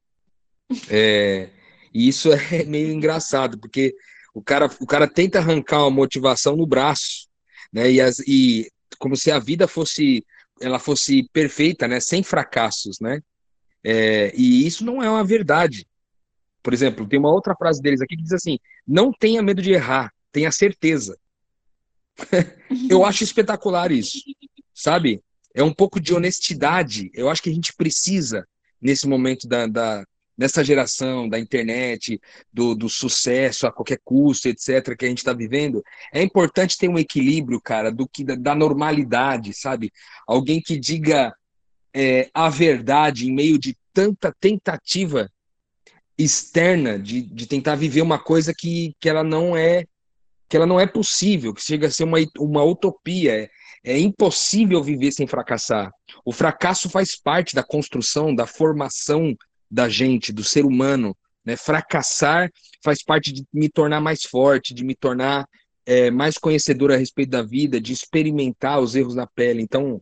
[0.90, 1.50] É,
[1.98, 3.96] e isso é meio engraçado, porque
[4.32, 7.28] o cara, o cara tenta arrancar uma motivação no braço,
[7.74, 7.92] né?
[7.92, 10.24] E, as, e como se a vida fosse
[10.62, 12.00] ela fosse perfeita, né?
[12.00, 13.20] Sem fracassos, né?
[13.84, 15.88] É, e isso não é uma verdade.
[16.62, 19.72] Por exemplo, tem uma outra frase deles aqui que diz assim: não tenha medo de
[19.72, 21.18] errar, tenha certeza.
[22.90, 24.20] Eu acho espetacular isso,
[24.72, 25.22] sabe?
[25.54, 27.10] É um pouco de honestidade.
[27.14, 28.48] Eu acho que a gente precisa,
[28.80, 30.06] nesse momento da, da,
[30.38, 32.22] nessa geração da internet,
[32.54, 36.88] do, do sucesso a qualquer custo, etc., que a gente está vivendo, é importante ter
[36.88, 39.92] um equilíbrio, cara, do que da, da normalidade, sabe?
[40.28, 41.34] Alguém que diga
[41.94, 45.30] é, a verdade em meio de tanta tentativa
[46.18, 49.86] externa de, de tentar viver uma coisa que, que ela não é
[50.50, 53.34] que ela não é possível, que chega a ser uma, uma utopia.
[53.34, 53.50] É,
[53.84, 55.92] é impossível viver sem fracassar.
[56.24, 59.36] O fracasso faz parte da construção, da formação
[59.70, 61.16] da gente, do ser humano.
[61.46, 61.56] Né?
[61.56, 62.52] Fracassar
[62.84, 65.48] faz parte de me tornar mais forte, de me tornar
[65.86, 69.62] é, mais conhecedor a respeito da vida, de experimentar os erros na pele.
[69.62, 70.02] Então,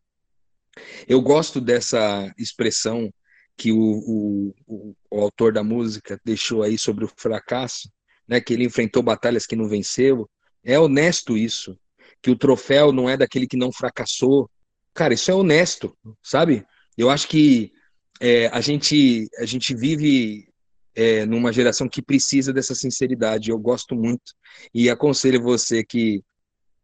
[1.07, 3.11] eu gosto dessa expressão
[3.57, 7.89] que o, o, o, o autor da música deixou aí sobre o fracasso,
[8.27, 8.41] né?
[8.41, 10.29] que ele enfrentou batalhas que não venceu.
[10.63, 11.77] É honesto isso,
[12.21, 14.49] que o troféu não é daquele que não fracassou.
[14.93, 16.65] Cara, isso é honesto, sabe?
[16.97, 17.71] Eu acho que
[18.19, 20.47] é, a, gente, a gente vive
[20.95, 23.51] é, numa geração que precisa dessa sinceridade.
[23.51, 24.33] Eu gosto muito
[24.73, 26.23] e aconselho você que,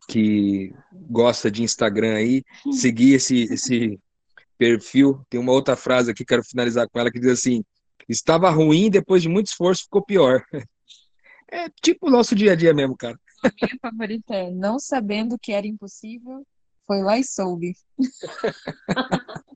[0.08, 4.00] que gosta de Instagram aí, seguir esse, esse
[4.58, 5.26] perfil.
[5.30, 7.63] Tem uma outra frase aqui, quero finalizar com ela, que diz assim:
[8.08, 10.44] estava ruim, depois de muito esforço ficou pior.
[11.54, 13.20] É tipo o nosso dia a dia mesmo, cara.
[13.44, 16.48] A minha favorita é não sabendo que era impossível,
[16.88, 17.76] foi lá e soube.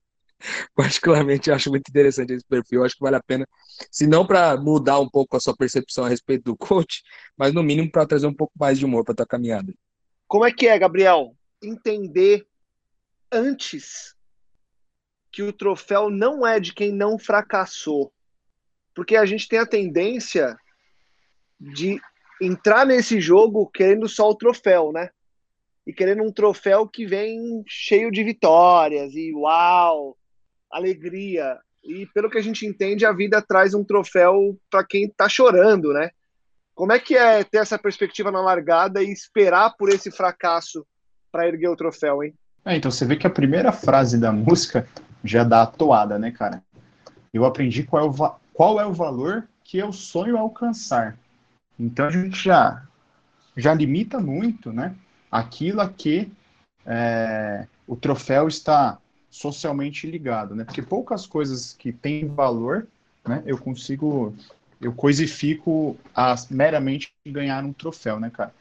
[0.76, 2.84] particularmente acho muito interessante esse perfil.
[2.84, 3.48] Acho que vale a pena,
[3.92, 7.04] se não para mudar um pouco a sua percepção a respeito do coach,
[7.38, 9.74] mas no mínimo para trazer um pouco mais de humor para tua caminhada.
[10.28, 11.36] Como é que é, Gabriel?
[11.62, 12.46] Entender
[13.32, 14.16] antes
[15.32, 18.12] que o troféu não é de quem não fracassou,
[18.94, 20.58] porque a gente tem a tendência
[21.60, 22.00] de
[22.42, 25.10] entrar nesse jogo querendo só o troféu, né?
[25.86, 30.18] E querendo um troféu que vem cheio de vitórias e uau,
[30.76, 31.58] alegria.
[31.84, 35.94] E pelo que a gente entende, a vida traz um troféu para quem está chorando,
[35.94, 36.10] né?
[36.74, 40.86] Como é que é ter essa perspectiva na largada e esperar por esse fracasso
[41.32, 42.34] para erguer o troféu, hein?
[42.66, 44.88] É, então você vê que a primeira frase da música
[45.24, 46.62] já dá a toada, né, cara?
[47.34, 51.18] Eu aprendi qual é o, qual é o valor que eu sonho alcançar.
[51.80, 52.84] Então a gente já,
[53.56, 54.96] já limita muito, né?
[55.32, 56.32] Aquilo a que
[56.86, 58.98] é, o troféu está
[59.36, 60.64] socialmente ligado, né?
[60.64, 62.88] Porque poucas coisas que têm valor,
[63.28, 63.44] né?
[63.46, 64.34] Eu consigo,
[64.80, 68.54] eu coisifico a meramente ganhar um troféu, né, cara?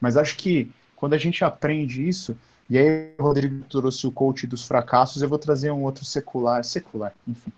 [0.00, 2.36] Mas acho que quando a gente aprende isso,
[2.68, 6.64] e aí o Rodrigo trouxe o coach dos fracassos, eu vou trazer um outro secular,
[6.64, 7.52] secular, enfim.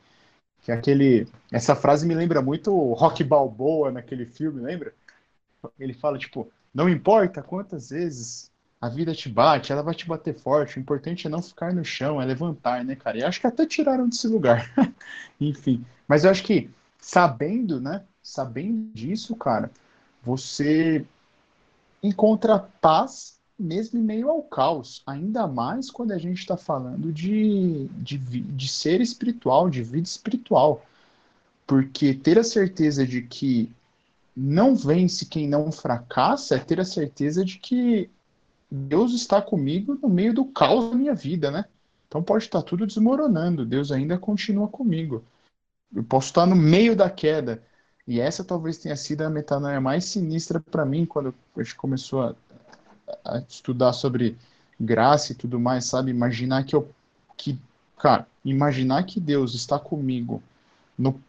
[0.62, 4.92] Que é aquele, essa frase me lembra muito o Rock Balboa naquele filme, lembra?
[5.78, 8.50] Ele fala tipo, não importa quantas vezes
[8.84, 10.76] a vida te bate, ela vai te bater forte.
[10.76, 13.16] O importante é não ficar no chão, é levantar, né, cara?
[13.16, 14.70] E acho que até tiraram desse lugar.
[15.40, 15.82] Enfim.
[16.06, 16.70] Mas eu acho que
[17.00, 18.04] sabendo, né?
[18.22, 19.70] Sabendo disso, cara,
[20.22, 21.06] você
[22.02, 25.02] encontra paz mesmo em meio ao caos.
[25.06, 30.84] Ainda mais quando a gente está falando de, de, de ser espiritual, de vida espiritual.
[31.66, 33.72] Porque ter a certeza de que
[34.36, 38.10] não vence quem não fracassa é ter a certeza de que
[38.70, 41.64] Deus está comigo no meio do caos da minha vida, né?
[42.09, 45.24] Então pode estar tudo desmoronando, Deus ainda continua comigo.
[45.94, 47.62] Eu posso estar no meio da queda.
[48.07, 52.22] E essa talvez tenha sido a metanoia mais sinistra para mim quando a gente começou
[52.22, 52.35] a,
[53.24, 54.37] a, estudar sobre
[54.79, 56.11] graça e tudo mais, sabe?
[56.11, 56.88] Imaginar que eu
[57.37, 57.59] que
[57.98, 60.42] cara, imaginar que Deus está comigo
[60.98, 61.20] no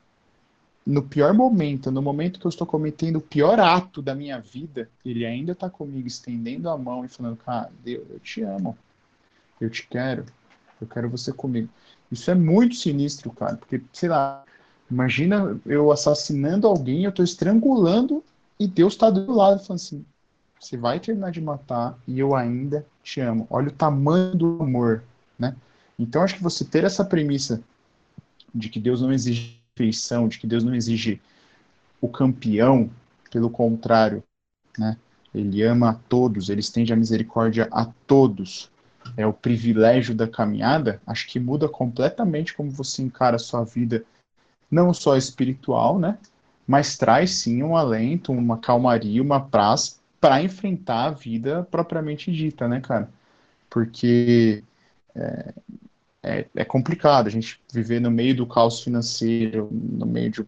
[0.85, 4.87] no pior momento, no momento que eu estou cometendo o pior ato da minha vida,
[5.03, 8.77] ele ainda está comigo, estendendo a mão e falando, cara, Deus, eu te amo,
[9.59, 10.25] eu te quero,
[10.79, 11.69] eu quero você comigo.
[12.11, 14.43] Isso é muito sinistro, cara, porque, sei lá,
[14.89, 18.23] imagina eu assassinando alguém, eu estou estrangulando
[18.59, 20.05] e Deus está do lado falando assim,
[20.59, 23.47] você vai terminar de matar e eu ainda te amo.
[23.49, 25.03] Olha o tamanho do amor,
[25.37, 25.55] né?
[25.97, 27.61] Então, acho que você ter essa premissa
[28.53, 31.21] de que Deus não exige perfeição, de que Deus não exige
[31.99, 32.89] o campeão,
[33.29, 34.23] pelo contrário,
[34.77, 34.97] né?
[35.33, 38.71] Ele ama a todos, ele estende a misericórdia a todos.
[39.17, 44.03] É o privilégio da caminhada, acho que muda completamente como você encara a sua vida,
[44.71, 46.17] não só espiritual, né?
[46.65, 52.67] Mas traz sim um alento, uma calmaria, uma paz para enfrentar a vida propriamente dita,
[52.67, 53.09] né, cara?
[53.69, 54.63] Porque
[55.13, 55.53] é,
[56.25, 60.45] é, é, complicado a gente viver no meio do caos financeiro, no meio de,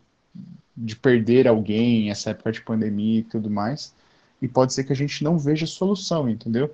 [0.75, 3.93] de perder alguém, essa época de pandemia e tudo mais,
[4.41, 6.73] e pode ser que a gente não veja solução, entendeu?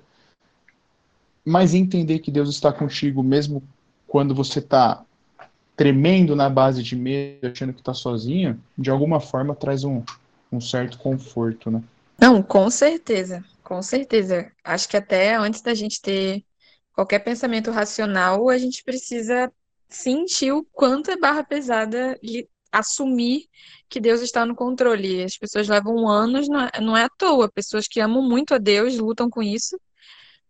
[1.44, 3.62] Mas entender que Deus está contigo mesmo
[4.06, 5.04] quando você está
[5.76, 10.02] tremendo na base de medo, achando que está sozinho, de alguma forma traz um,
[10.50, 11.82] um certo conforto, né?
[12.18, 14.50] Não, com certeza, com certeza.
[14.62, 16.42] Acho que até antes da gente ter
[16.94, 19.52] qualquer pensamento racional, a gente precisa
[19.88, 22.18] sentir o quanto é barra pesada
[22.72, 23.46] assumir
[23.88, 25.22] que Deus está no controle.
[25.22, 27.50] As pessoas levam anos, não é, não é à toa.
[27.50, 29.78] Pessoas que amam muito a Deus lutam com isso,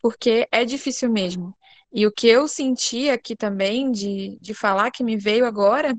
[0.00, 1.54] porque é difícil mesmo.
[1.92, 5.94] E o que eu senti aqui também, de, de falar que me veio agora,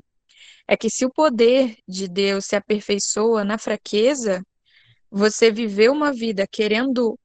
[0.68, 4.44] é que se o poder de Deus se aperfeiçoa na fraqueza,
[5.10, 7.18] você viveu uma vida querendo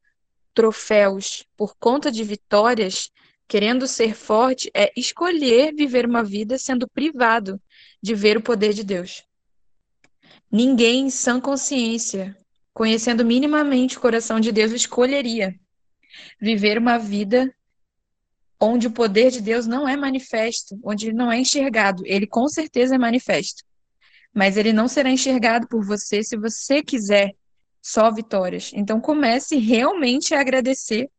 [0.54, 3.12] troféus por conta de vitórias,
[3.48, 7.62] querendo ser forte, é escolher viver uma vida sendo privado
[8.02, 9.24] de ver o poder de Deus.
[10.52, 12.38] Ninguém em sã consciência,
[12.74, 15.56] conhecendo minimamente o coração de Deus, escolheria
[16.40, 17.54] viver uma vida
[18.60, 22.04] onde o poder de Deus não é manifesto, onde não é enxergado.
[22.06, 23.64] Ele com certeza é manifesto,
[24.34, 27.36] mas ele não será enxergado por você se você quiser
[27.82, 28.72] só vitórias.
[28.74, 31.10] Então comece realmente a agradecer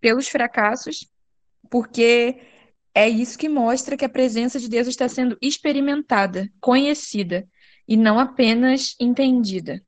[0.00, 1.06] pelos fracassos,
[1.70, 2.40] porque
[2.94, 7.46] é isso que mostra que a presença de Deus está sendo experimentada, conhecida
[7.86, 9.82] e não apenas entendida.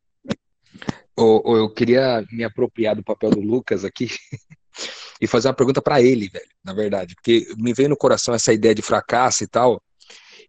[1.16, 4.08] Oh, eu queria me apropriar do papel do Lucas aqui
[5.20, 8.52] e fazer uma pergunta para ele, velho, na verdade, porque me veio no coração essa
[8.52, 9.82] ideia de fracasso e tal.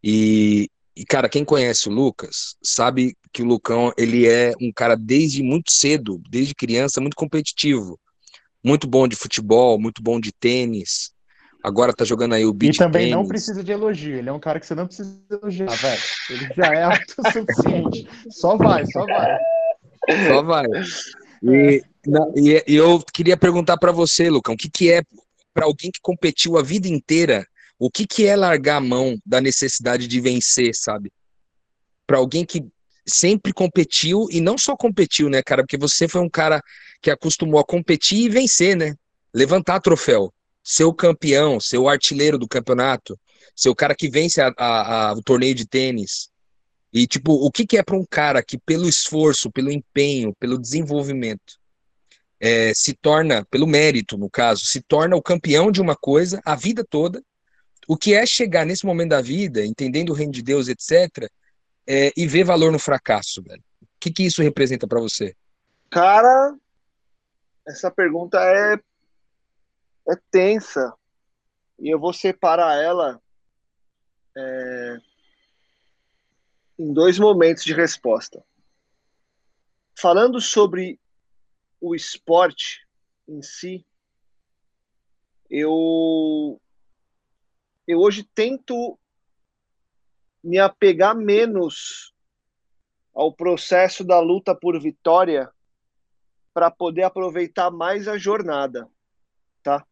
[0.04, 4.96] E, e, cara, quem conhece o Lucas sabe que o Lucão, ele é um cara
[4.96, 8.00] desde muito cedo, desde criança, muito competitivo.
[8.64, 11.12] Muito bom de futebol, muito bom de tênis,
[11.64, 13.16] agora tá jogando aí o beat E também tênis.
[13.16, 14.18] não precisa de elogio.
[14.18, 16.02] Ele é um cara que você não precisa elogiar, velho.
[16.30, 18.08] Ele já é autossuficiente.
[18.30, 19.38] Só vai, só vai.
[20.28, 20.66] Só vai.
[21.44, 25.02] E, na- e- e eu queria perguntar pra você, Lucão, o que, que é
[25.56, 27.48] pra alguém que competiu a vida inteira,
[27.84, 31.12] o que, que é largar a mão da necessidade de vencer, sabe?
[32.06, 32.64] Pra alguém que
[33.08, 35.64] sempre competiu e não só competiu, né, cara?
[35.64, 36.62] Porque você foi um cara
[37.02, 38.94] que acostumou a competir e vencer, né?
[39.34, 40.32] Levantar troféu,
[40.64, 43.20] ser o campeão, ser o artilheiro do campeonato,
[43.56, 46.30] ser o cara que vence a- a- a- o torneio de tênis.
[46.94, 50.60] E, tipo, o que que é para um cara que, pelo esforço, pelo empenho, pelo
[50.60, 51.58] desenvolvimento,
[52.40, 56.56] é, se torna, pelo mérito, no caso, se torna o campeão de uma coisa a
[56.56, 57.24] vida toda,
[57.88, 61.30] o que é chegar nesse momento da vida, entendendo o reino de Deus, etc.,
[61.88, 63.64] é, e ver valor no fracasso, velho?
[63.82, 65.36] O que que isso representa para você?
[65.90, 66.56] Cara,
[67.68, 68.80] essa pergunta é,
[70.10, 70.94] é tensa.
[71.80, 73.22] E eu vou separar ela
[74.38, 74.98] é,
[76.80, 78.44] em dois momentos de resposta.
[79.98, 81.00] Falando sobre
[81.80, 82.88] o esporte
[83.28, 83.86] em si,
[85.50, 86.60] eu,
[87.92, 88.98] eu hoje tento
[90.44, 92.14] me apegar menos
[93.14, 95.50] ao processo da luta por vitória
[96.54, 98.88] para poder aproveitar mais a jornada,
[99.62, 99.86] tá?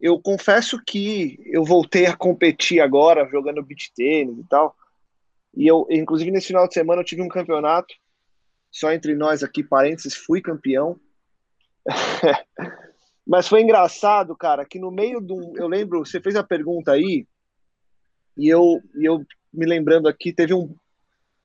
[0.00, 4.76] Eu confesso que eu voltei a competir agora jogando beach tênis e tal.
[5.54, 7.94] E eu, inclusive nesse final de semana eu tive um campeonato
[8.70, 10.98] só entre nós aqui, parênteses, fui campeão.
[13.26, 15.56] Mas foi engraçado, cara, que no meio do.
[15.56, 17.26] Eu lembro, você fez a pergunta aí,
[18.36, 20.74] e eu, e eu me lembrando aqui, teve um,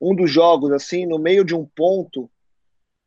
[0.00, 2.28] um dos jogos, assim, no meio de um ponto,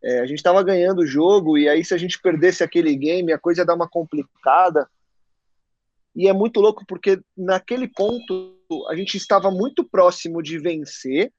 [0.04, 3.34] é, a gente estava ganhando o jogo, e aí se a gente perdesse aquele game,
[3.34, 4.90] a coisa ia dar uma complicada.
[6.16, 8.58] E é muito louco porque naquele ponto
[8.90, 11.32] a gente estava muito próximo de vencer,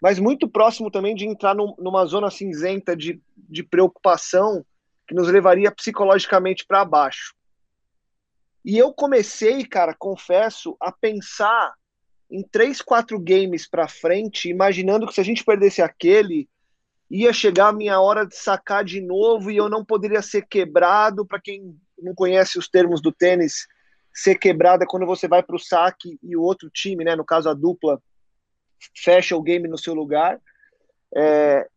[0.00, 4.64] mas muito próximo também de entrar num, numa zona cinzenta de, de preocupação
[5.06, 7.34] que nos levaria psicologicamente para baixo.
[8.64, 11.74] E eu comecei, cara, confesso, a pensar
[12.30, 16.48] em três, quatro games para frente, imaginando que se a gente perdesse aquele,
[17.10, 21.26] ia chegar a minha hora de sacar de novo e eu não poderia ser quebrado.
[21.26, 23.66] Para quem não conhece os termos do tênis,
[24.14, 27.24] ser quebrado é quando você vai para o saque e o outro time, né, no
[27.24, 28.00] caso a dupla,
[28.96, 30.40] fecha o game no seu lugar.
[31.14, 31.68] É,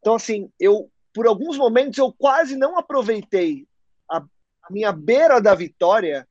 [0.00, 3.66] então, assim, eu por alguns momentos eu quase não aproveitei
[4.10, 6.26] a, a minha beira da vitória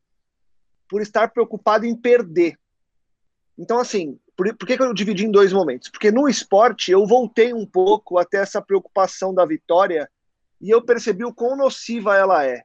[0.89, 2.57] por estar preocupado em perder.
[3.57, 5.89] Então, assim, por, por que, que eu dividi em dois momentos?
[5.89, 10.09] Porque no esporte eu voltei um pouco até essa preocupação da vitória
[10.61, 12.63] e eu percebi o quão nociva ela é.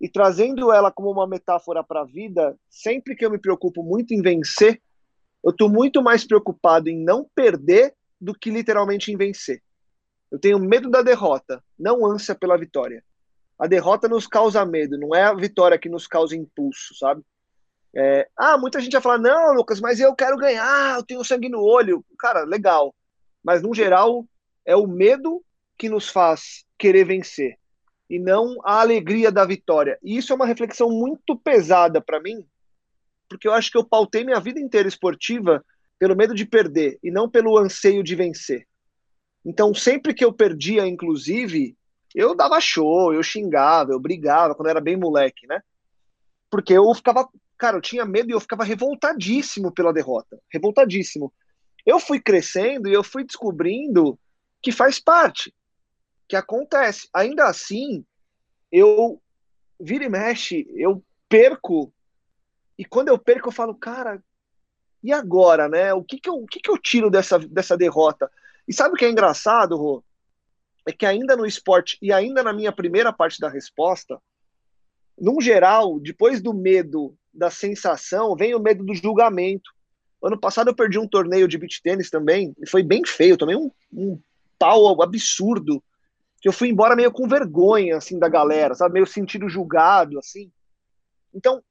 [0.00, 4.12] E trazendo ela como uma metáfora para a vida, sempre que eu me preocupo muito
[4.12, 4.80] em vencer,
[5.42, 9.62] eu estou muito mais preocupado em não perder do que literalmente em vencer.
[10.30, 13.04] Eu tenho medo da derrota, não ânsia pela vitória.
[13.58, 17.22] A derrota nos causa medo, não é a vitória que nos causa impulso, sabe?
[17.94, 21.48] É, ah, muita gente vai falar, não, Lucas, mas eu quero ganhar, eu tenho sangue
[21.48, 22.04] no olho.
[22.18, 22.94] Cara, legal.
[23.42, 24.26] Mas, no geral,
[24.66, 25.42] é o medo
[25.78, 27.56] que nos faz querer vencer
[28.08, 29.98] e não a alegria da vitória.
[30.02, 32.44] E isso é uma reflexão muito pesada para mim,
[33.28, 35.64] porque eu acho que eu pautei minha vida inteira esportiva
[35.98, 38.66] pelo medo de perder e não pelo anseio de vencer.
[39.46, 41.76] Então, sempre que eu perdia, inclusive,
[42.12, 45.62] eu dava show, eu xingava, eu brigava, quando eu era bem moleque, né?
[46.50, 51.32] Porque eu ficava, cara, eu tinha medo e eu ficava revoltadíssimo pela derrota, revoltadíssimo.
[51.86, 54.18] Eu fui crescendo e eu fui descobrindo
[54.60, 55.54] que faz parte,
[56.26, 57.08] que acontece.
[57.14, 58.04] Ainda assim,
[58.72, 59.22] eu
[59.78, 61.92] vira e mexe, eu perco,
[62.76, 64.20] e quando eu perco, eu falo, cara,
[65.04, 65.94] e agora, né?
[65.94, 68.28] O que que eu, o que que eu tiro dessa, dessa derrota?
[68.66, 70.02] E sabe o que é engraçado, Rô?
[70.86, 74.20] É que ainda no esporte, e ainda na minha primeira parte da resposta,
[75.18, 79.70] num geral, depois do medo da sensação, vem o medo do julgamento.
[80.22, 83.56] Ano passado eu perdi um torneio de beach tênis também, e foi bem feio, também
[83.56, 84.20] um, um
[84.58, 85.82] pau absurdo,
[86.40, 88.94] que eu fui embora meio com vergonha, assim, da galera, sabe?
[88.94, 90.50] Meio sentido julgado, assim.
[91.34, 91.62] Então,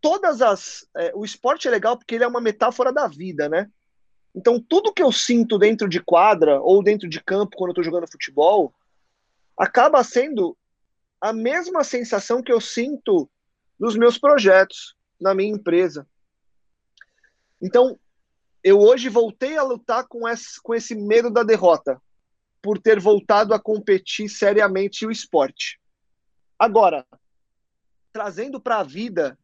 [0.00, 0.86] todas as...
[0.96, 3.70] É, o esporte é legal porque ele é uma metáfora da vida, né?
[4.34, 7.84] Então, tudo que eu sinto dentro de quadra ou dentro de campo quando eu estou
[7.84, 8.74] jogando futebol
[9.56, 10.56] acaba sendo
[11.20, 13.30] a mesma sensação que eu sinto
[13.78, 16.06] nos meus projetos, na minha empresa.
[17.62, 17.98] Então,
[18.62, 22.00] eu hoje voltei a lutar com esse, com esse medo da derrota,
[22.60, 25.80] por ter voltado a competir seriamente o esporte.
[26.58, 27.06] Agora,
[28.12, 29.38] trazendo para a vida,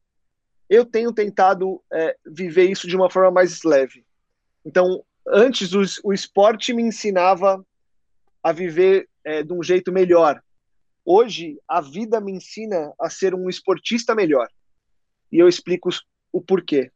[0.69, 4.05] eu tenho tentado é, viver isso de uma forma mais leve.
[4.65, 7.65] Então, antes o, esporte me ensinava
[8.43, 10.43] a viver é, de um jeito melhor.
[11.05, 14.49] Hoje, a vida me ensina a ser um esportista melhor.
[15.33, 15.89] E eu explico
[16.33, 16.91] o porquê.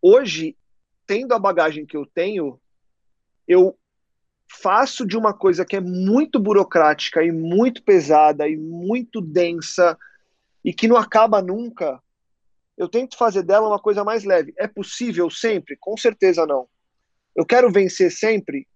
[0.00, 0.56] Hoje,
[1.06, 2.60] tendo a bagagem que eu tenho,
[3.46, 3.76] eu
[4.48, 9.98] faço de uma coisa que é muito burocrática e muito pesada e muito densa
[10.64, 12.00] e que não acaba nunca,
[12.76, 14.52] eu tento fazer dela uma coisa mais leve.
[14.58, 15.76] É possível sempre?
[15.78, 16.68] Com certeza não.
[17.34, 18.66] Eu quero vencer sempre?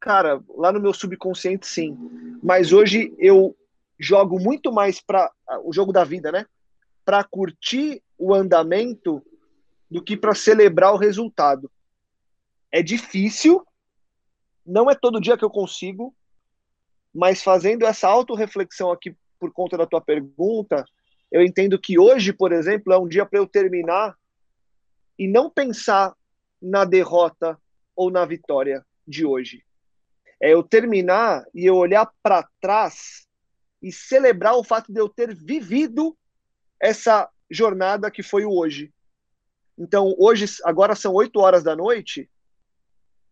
[0.00, 1.96] Cara, lá no meu subconsciente sim.
[2.42, 3.56] Mas hoje eu
[3.98, 5.30] jogo muito mais para
[5.64, 6.46] o jogo da vida, né?
[7.04, 9.22] Para curtir o andamento
[9.90, 11.70] do que para celebrar o resultado.
[12.70, 13.64] É difícil,
[14.64, 16.14] não é todo dia que eu consigo,
[17.14, 20.84] mas fazendo essa autorreflexão aqui por conta da tua pergunta,
[21.30, 24.16] eu entendo que hoje, por exemplo, é um dia para eu terminar
[25.18, 26.14] e não pensar
[26.60, 27.58] na derrota
[27.94, 29.64] ou na vitória de hoje.
[30.40, 33.26] É eu terminar e eu olhar para trás
[33.82, 36.16] e celebrar o fato de eu ter vivido
[36.80, 38.92] essa jornada que foi o hoje.
[39.78, 42.30] Então, hoje, agora são 8 horas da noite,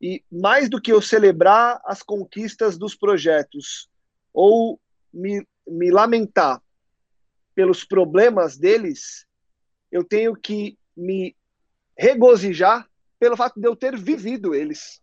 [0.01, 3.89] e mais do que eu celebrar as conquistas dos projetos
[4.33, 4.79] ou
[5.13, 6.61] me, me lamentar
[7.55, 9.27] pelos problemas deles,
[9.91, 11.37] eu tenho que me
[11.97, 12.89] regozijar
[13.19, 15.01] pelo fato de eu ter vivido eles.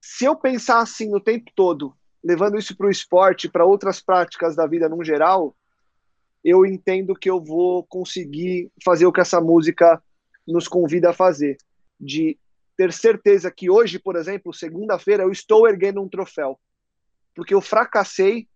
[0.00, 4.56] Se eu pensar assim o tempo todo, levando isso para o esporte, para outras práticas
[4.56, 5.54] da vida no geral,
[6.44, 10.02] eu entendo que eu vou conseguir fazer o que essa música
[10.46, 11.58] nos convida a fazer,
[12.00, 12.38] de
[12.76, 16.58] ter certeza que hoje, por exemplo, segunda-feira, eu estou erguendo um troféu,
[17.34, 18.48] porque eu fracassei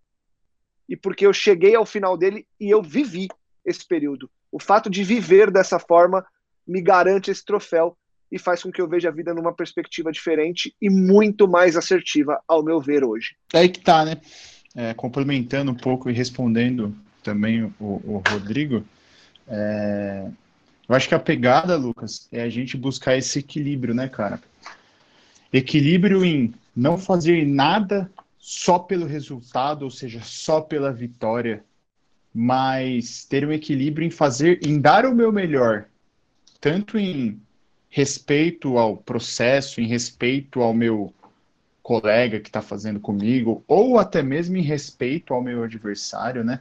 [0.89, 3.28] e porque eu cheguei ao final dele e eu vivi
[3.64, 4.30] esse período.
[4.51, 6.24] O fato de viver dessa forma
[6.66, 7.97] me garante esse troféu
[8.30, 12.41] e faz com que eu veja a vida numa perspectiva diferente e muito mais assertiva,
[12.49, 13.37] ao meu ver, hoje.
[13.53, 14.16] É aí que tá, né?
[14.74, 18.83] É, complementando um pouco e respondendo também o, o Rodrigo,
[19.47, 20.26] é,
[20.89, 24.41] eu acho que a pegada, Lucas, é a gente buscar esse equilíbrio, né, cara?
[25.53, 28.11] Equilíbrio em não fazer nada
[28.45, 31.64] só pelo resultado, ou seja, só pela vitória,
[32.34, 35.86] mas ter um equilíbrio em fazer, em dar o meu melhor,
[36.61, 37.40] tanto em
[37.88, 41.14] respeito ao processo, em respeito ao meu
[41.84, 46.59] colega que está fazendo comigo, ou até mesmo em respeito ao meu adversário, né?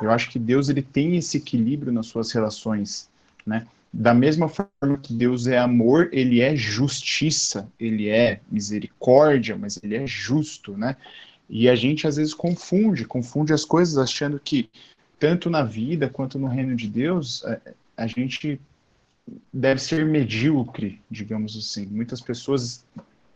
[0.00, 3.10] Eu acho que Deus ele tem esse equilíbrio nas suas relações,
[3.44, 3.66] né?
[3.92, 9.96] Da mesma forma que Deus é amor, ele é justiça, ele é misericórdia, mas ele
[9.96, 10.96] é justo, né?
[11.48, 14.68] E a gente às vezes confunde, confunde as coisas achando que
[15.18, 17.60] tanto na vida quanto no reino de Deus, a,
[17.96, 18.60] a gente
[19.52, 21.86] deve ser medíocre, digamos assim.
[21.86, 22.84] Muitas pessoas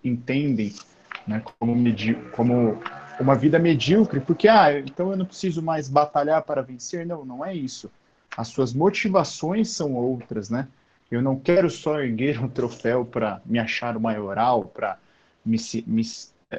[0.04, 0.74] entendem
[1.26, 1.74] né, como,
[2.32, 2.82] como
[3.20, 7.06] uma vida medíocre, porque, ah, então eu não preciso mais batalhar para vencer.
[7.06, 7.90] Não, não é isso.
[8.36, 10.68] As suas motivações são outras, né?
[11.10, 14.98] Eu não quero só erguer um troféu para me achar o maioral, para
[15.44, 16.02] me, me,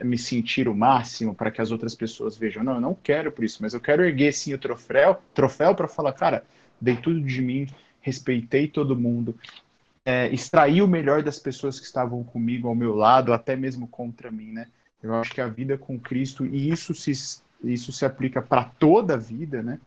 [0.04, 2.64] me sentir o máximo, para que as outras pessoas vejam.
[2.64, 5.88] Não, eu não quero por isso, mas eu quero erguer sim o troféu, troféu para
[5.88, 6.44] falar, cara,
[6.80, 7.68] dei tudo de mim,
[8.02, 9.36] respeitei todo mundo,
[10.06, 14.30] é, extraí o melhor das pessoas que estavam comigo ao meu lado, até mesmo contra
[14.30, 14.68] mim, né?
[15.02, 17.12] Eu acho que a vida com Cristo, e isso se,
[17.64, 19.80] isso se aplica para toda a vida, né?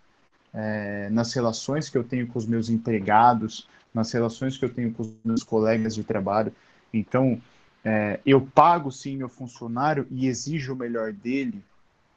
[0.58, 4.92] É, nas relações que eu tenho com os meus empregados, nas relações que eu tenho
[4.92, 6.52] com os meus colegas de trabalho.
[6.92, 7.40] Então,
[7.84, 11.62] é, eu pago sim meu funcionário e exijo o melhor dele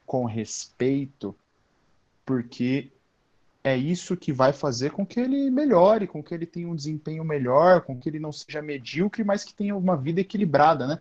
[0.06, 1.36] com respeito,
[2.24, 2.90] porque
[3.62, 7.24] é isso que vai fazer com que ele melhore, com que ele tenha um desempenho
[7.24, 11.00] melhor, com que ele não seja medíocre, mas que tenha uma vida equilibrada, né?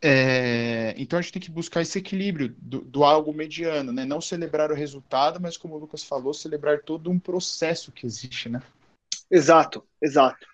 [0.00, 4.04] É, então a gente tem que buscar esse equilíbrio do, do, algo mediano, né?
[4.04, 8.48] Não celebrar o resultado, mas como o Lucas falou, celebrar todo um processo que existe,
[8.48, 8.62] né?
[9.30, 10.46] Exato, exato.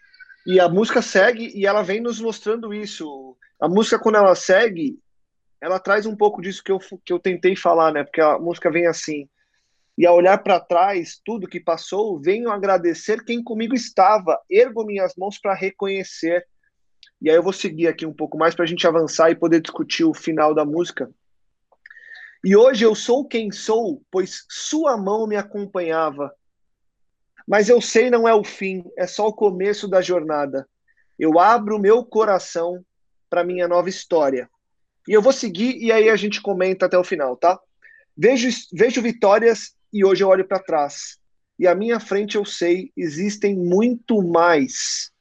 [0.46, 3.36] E a música segue e ela vem nos mostrando isso.
[3.60, 4.98] A música, quando ela segue,
[5.60, 8.04] ela traz um pouco disso que eu, que eu tentei falar, né?
[8.04, 9.28] Porque a música vem assim.
[9.98, 15.14] E a olhar para trás, tudo que passou, venho agradecer quem comigo estava, ergo minhas
[15.16, 16.46] mãos para reconhecer
[17.22, 19.60] e aí eu vou seguir aqui um pouco mais para a gente avançar e poder
[19.60, 21.08] discutir o final da música.
[22.44, 26.34] E hoje eu sou quem sou, pois sua mão me acompanhava.
[27.46, 30.68] Mas eu sei não é o fim, é só o começo da jornada.
[31.16, 32.84] Eu abro meu coração
[33.30, 34.50] para minha nova história.
[35.06, 37.56] E eu vou seguir e aí a gente comenta até o final, tá?
[38.16, 41.18] Vejo, vejo vitórias e hoje eu olho para trás.
[41.56, 45.11] e à minha frente eu sei, existem muito mais.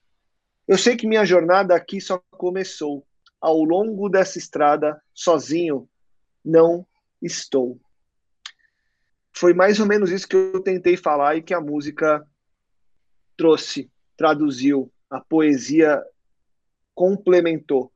[0.67, 3.05] Eu sei que minha jornada aqui só começou.
[3.39, 5.89] Ao longo dessa estrada, sozinho,
[6.45, 6.85] não
[7.21, 7.79] estou.
[9.33, 12.25] Foi mais ou menos isso que eu tentei falar e que a música
[13.35, 16.03] trouxe, traduziu, a poesia
[16.93, 17.91] complementou.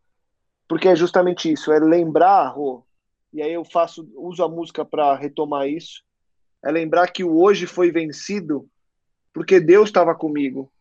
[0.68, 2.84] Porque é justamente isso, é lembrar, Rô,
[3.32, 6.04] e aí eu faço, uso a música para retomar isso,
[6.64, 8.68] é lembrar que o hoje foi vencido
[9.32, 10.72] porque Deus estava comigo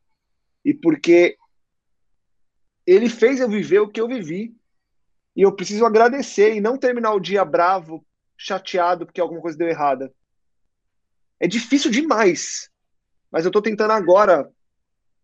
[0.65, 1.37] e porque
[2.87, 4.55] ele fez eu viver o que eu vivi.
[5.37, 8.05] E eu preciso agradecer e não terminar o dia bravo,
[8.37, 10.13] chateado porque alguma coisa deu errada.
[11.41, 12.71] É difícil demais.
[13.31, 14.49] Mas eu estou tentando agora.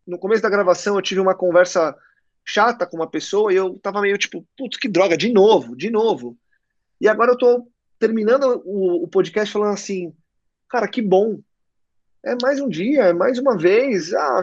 [0.06, 1.96] No começo da gravação, eu tive uma conversa
[2.44, 5.90] chata com uma pessoa e eu tava meio tipo, putz, que droga, de novo, de
[5.90, 6.36] novo.
[7.00, 10.12] E agora eu tô terminando o, o podcast falando assim,
[10.68, 11.38] cara, que bom.
[12.24, 14.12] É mais um dia, é mais uma vez.
[14.12, 14.42] Ah,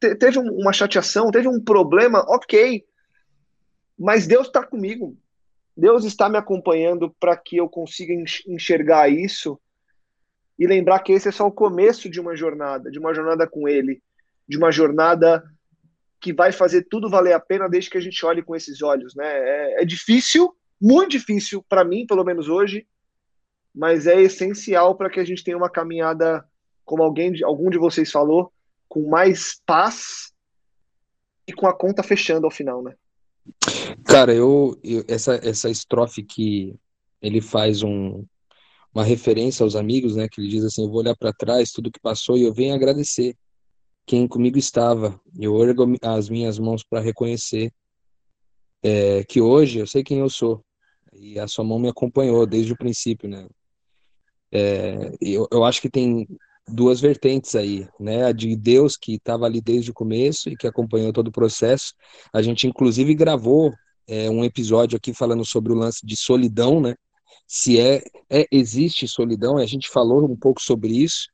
[0.00, 2.84] te, teve uma chateação, teve um problema, ok.
[3.98, 5.16] Mas Deus está comigo.
[5.76, 8.12] Deus está me acompanhando para que eu consiga
[8.46, 9.60] enxergar isso
[10.58, 13.68] e lembrar que esse é só o começo de uma jornada, de uma jornada com
[13.68, 14.02] Ele,
[14.48, 15.42] de uma jornada
[16.20, 19.14] que vai fazer tudo valer a pena desde que a gente olhe com esses olhos,
[19.14, 19.26] né?
[19.26, 22.86] É, é difícil, muito difícil para mim, pelo menos hoje,
[23.74, 26.44] mas é essencial para que a gente tenha uma caminhada,
[26.84, 28.52] como alguém, algum de vocês falou,
[28.90, 30.32] com mais paz
[31.46, 32.94] e com a conta fechando ao final, né?
[34.04, 36.74] Cara, eu, eu essa essa estrofe que
[37.22, 38.26] ele faz um,
[38.92, 40.28] uma referência aos amigos, né?
[40.28, 42.74] Que ele diz assim: Eu vou olhar para trás, tudo que passou e eu venho
[42.74, 43.34] agradecer
[44.04, 45.18] quem comigo estava.
[45.38, 47.72] Eu ergo as minhas mãos para reconhecer
[48.82, 50.64] é, que hoje eu sei quem eu sou.
[51.12, 53.46] E a sua mão me acompanhou desde o princípio, né?
[54.50, 56.26] É, eu, eu acho que tem
[56.72, 58.24] duas vertentes aí, né?
[58.24, 61.94] A de Deus que estava ali desde o começo e que acompanhou todo o processo.
[62.32, 63.72] A gente inclusive gravou
[64.08, 66.94] é, um episódio aqui falando sobre o lance de solidão, né?
[67.46, 71.28] Se é, é existe solidão, a gente falou um pouco sobre isso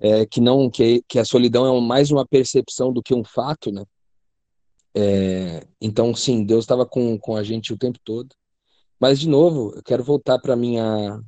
[0.00, 3.72] é, que não que, que a solidão é mais uma percepção do que um fato,
[3.72, 3.84] né?
[4.94, 8.34] É, então, sim, Deus estava com, com a gente o tempo todo.
[9.00, 11.20] Mas, de novo, eu quero voltar para minha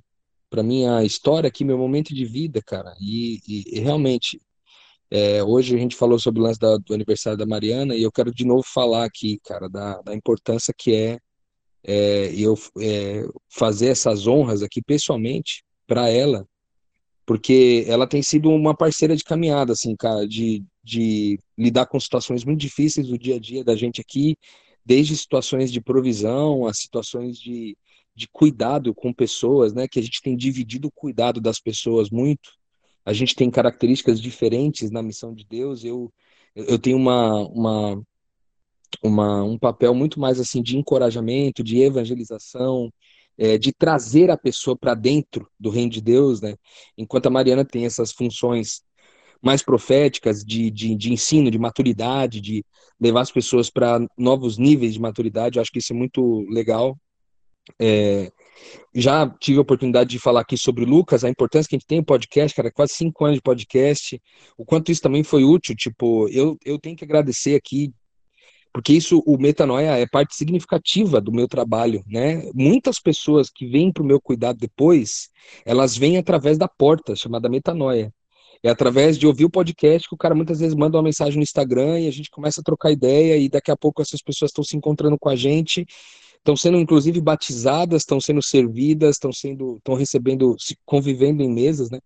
[0.50, 2.94] para minha história aqui, meu momento de vida, cara.
[3.00, 4.40] E, e, e realmente,
[5.10, 8.12] é, hoje a gente falou sobre o lance da, do aniversário da Mariana e eu
[8.12, 11.18] quero de novo falar aqui, cara, da, da importância que é,
[11.84, 16.46] é eu é, fazer essas honras aqui pessoalmente para ela
[17.30, 22.44] porque ela tem sido uma parceira de caminhada, assim, cara, de, de lidar com situações
[22.44, 24.36] muito difíceis do dia a dia da gente aqui,
[24.84, 27.78] desde situações de provisão a situações de,
[28.20, 32.50] de cuidado com pessoas, né, que a gente tem dividido o cuidado das pessoas muito.
[33.04, 35.82] A gente tem características diferentes na missão de Deus.
[35.82, 36.12] Eu,
[36.54, 38.02] eu tenho uma, uma,
[39.02, 42.92] uma, um papel muito mais assim de encorajamento, de evangelização,
[43.38, 46.56] é, de trazer a pessoa para dentro do reino de Deus, né?
[46.98, 48.82] Enquanto a Mariana tem essas funções
[49.40, 52.62] mais proféticas de, de, de ensino, de maturidade, de
[53.00, 56.98] levar as pessoas para novos níveis de maturidade, eu acho que isso é muito legal.
[57.78, 58.30] É,
[58.94, 61.98] já tive a oportunidade de falar aqui sobre Lucas, a importância que a gente tem
[61.98, 64.20] em podcast, cara, quase cinco anos de podcast,
[64.56, 67.92] o quanto isso também foi útil, tipo, eu, eu tenho que agradecer aqui
[68.72, 72.48] porque isso, o metanoia é parte significativa do meu trabalho, né?
[72.54, 75.28] Muitas pessoas que vêm para o meu cuidado depois,
[75.64, 78.12] elas vêm através da porta chamada metanoia.
[78.62, 81.42] É através de ouvir o podcast que o cara muitas vezes manda uma mensagem no
[81.42, 84.62] Instagram e a gente começa a trocar ideia e daqui a pouco essas pessoas estão
[84.62, 85.84] se encontrando com a gente,
[86.40, 91.98] estão sendo inclusive batizadas, estão sendo servidas, estão sendo, estão recebendo, convivendo em mesas, né?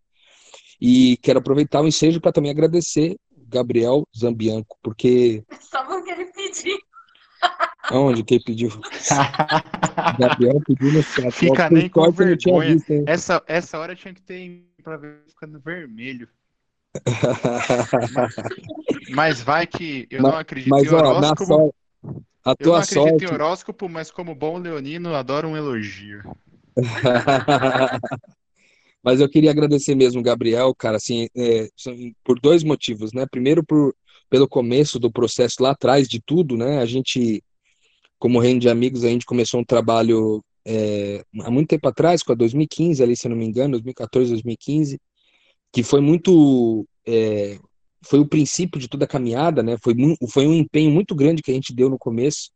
[0.81, 3.17] E quero aproveitar o ensejo para também agradecer
[3.49, 5.45] Gabriel Zambianco, porque.
[5.61, 6.79] Só porque ele pediu.
[7.93, 8.71] Onde que ele pediu?
[10.19, 11.31] Gabriel pediu no chat.
[11.31, 12.75] Fica nem com vergonha.
[12.75, 16.29] Visto, essa, essa hora tinha que ter pra ver ficando vermelho.
[18.17, 18.35] mas,
[19.15, 21.55] mas, vai que eu mas, não acredito mas, em horóscopo.
[21.55, 21.75] Ó, so...
[22.07, 22.11] A
[22.57, 26.23] tua eu não acredito em horóscopo, mas como bom leonino, adoro um elogio.
[29.05, 31.69] Mas eu queria agradecer mesmo, Gabriel, cara, assim, é,
[32.25, 33.27] por dois motivos, né?
[33.31, 33.95] Primeiro, por,
[34.31, 36.79] pelo começo do processo lá atrás de tudo, né?
[36.79, 37.45] A gente,
[38.19, 42.33] como reino de amigos, a gente começou um trabalho é, há muito tempo atrás, com
[42.33, 44.99] a 2015, ali, se eu não me engano, 2014, 2015,
[45.71, 46.87] que foi muito.
[47.07, 47.59] É,
[48.05, 49.77] foi o princípio de toda a caminhada, né?
[49.83, 49.95] Foi,
[50.31, 52.51] foi um empenho muito grande que a gente deu no começo,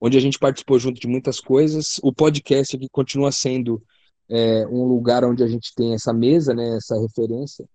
[0.00, 1.98] onde a gente participou junto de muitas coisas.
[2.02, 3.82] O podcast aqui continua sendo
[4.28, 7.68] é, um lugar onde a gente tem essa mesa, né, essa referência.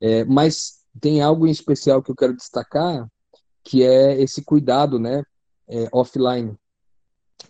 [0.00, 3.06] É, mas tem algo em especial que eu quero destacar,
[3.64, 5.22] que é esse cuidado, né,
[5.68, 6.54] é, offline,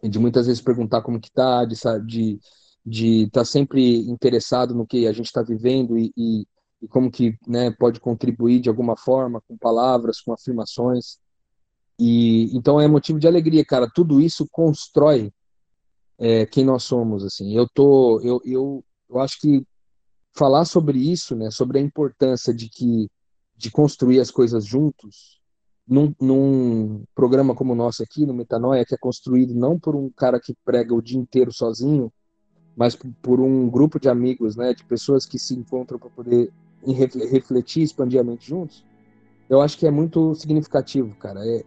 [0.03, 2.39] de muitas vezes perguntar como que tá, de de
[2.87, 6.47] de estar tá sempre interessado no que a gente está vivendo e, e,
[6.83, 11.19] e, como que né, pode contribuir de alguma forma com palavras, com afirmações.
[11.99, 13.91] E então é motivo de alegria, cara.
[13.93, 15.33] Tudo isso constrói
[16.19, 17.25] é, quem nós somos.
[17.25, 19.67] Assim, eu tô, eu, eu, eu acho que
[20.35, 23.09] falar sobre isso, né, sobre a importância de que
[23.57, 25.41] de construir as coisas juntos,
[25.89, 30.11] num, num, programa como o nosso aqui, no Metanoia, que é construído não por um
[30.11, 32.13] cara que prega o dia inteiro sozinho,
[32.77, 36.53] mas por um grupo de amigos, né, de pessoas que se encontram para poder
[36.93, 38.85] refletir, expandir a mente juntos,
[39.49, 41.41] eu acho que é muito significativo, cara.
[41.45, 41.63] É,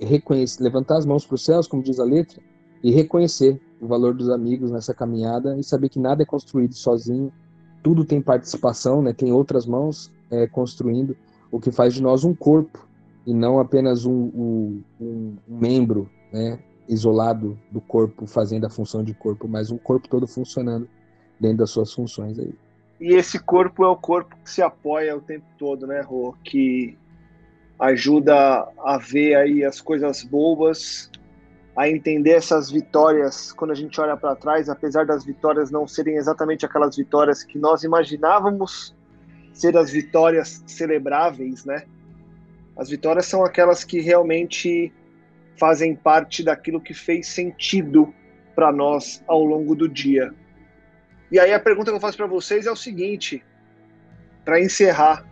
[0.00, 2.40] é reconhecer, levantar as mãos para os céus, como diz a letra,
[2.82, 7.32] e reconhecer o valor dos amigos nessa caminhada e saber que nada é construído sozinho,
[7.82, 9.12] tudo tem participação, né?
[9.12, 11.16] Tem outras mãos é, construindo,
[11.50, 12.86] o que faz de nós um corpo
[13.26, 16.58] e não apenas um, um, um, membro né,
[16.88, 20.88] isolado do corpo fazendo a função de corpo, mas um corpo todo funcionando
[21.38, 22.54] dentro das suas funções aí.
[23.00, 26.34] E esse corpo é o corpo que se apoia o tempo todo, né, Rô?
[26.42, 26.98] Que
[27.78, 31.10] ajuda a ver aí as coisas boas,
[31.76, 36.16] a entender essas vitórias quando a gente olha para trás, apesar das vitórias não serem
[36.16, 38.96] exatamente aquelas vitórias que nós imaginávamos
[39.52, 41.84] ser as vitórias celebráveis, né?
[42.76, 44.92] As vitórias são aquelas que realmente
[45.56, 48.12] fazem parte daquilo que fez sentido
[48.54, 50.32] para nós ao longo do dia.
[51.30, 53.44] E aí a pergunta que eu faço para vocês é o seguinte,
[54.44, 55.24] para encerrar,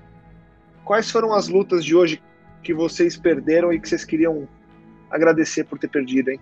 [0.85, 2.23] quais foram as lutas de hoje
[2.63, 4.49] que vocês perderam e que vocês queriam
[5.11, 6.41] agradecer por ter perdido, hein?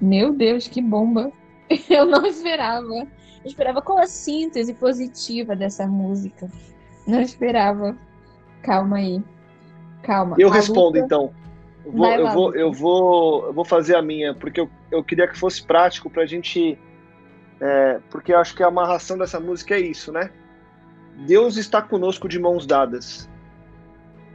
[0.00, 1.32] Meu Deus, que bomba!
[1.88, 2.94] Eu não esperava.
[2.94, 3.06] Eu
[3.44, 6.50] esperava com a síntese positiva dessa música.
[7.06, 7.96] Não esperava.
[8.62, 9.22] Calma aí.
[10.02, 10.36] Calma.
[10.38, 10.98] Eu a respondo luta...
[10.98, 11.34] então.
[11.84, 15.26] Eu vou, eu, vou, eu, vou, eu vou fazer a minha, porque eu, eu queria
[15.26, 16.78] que fosse prático pra gente.
[17.60, 20.30] É, porque eu acho que a amarração dessa música é isso, né?
[21.26, 23.28] Deus está conosco de mãos dadas.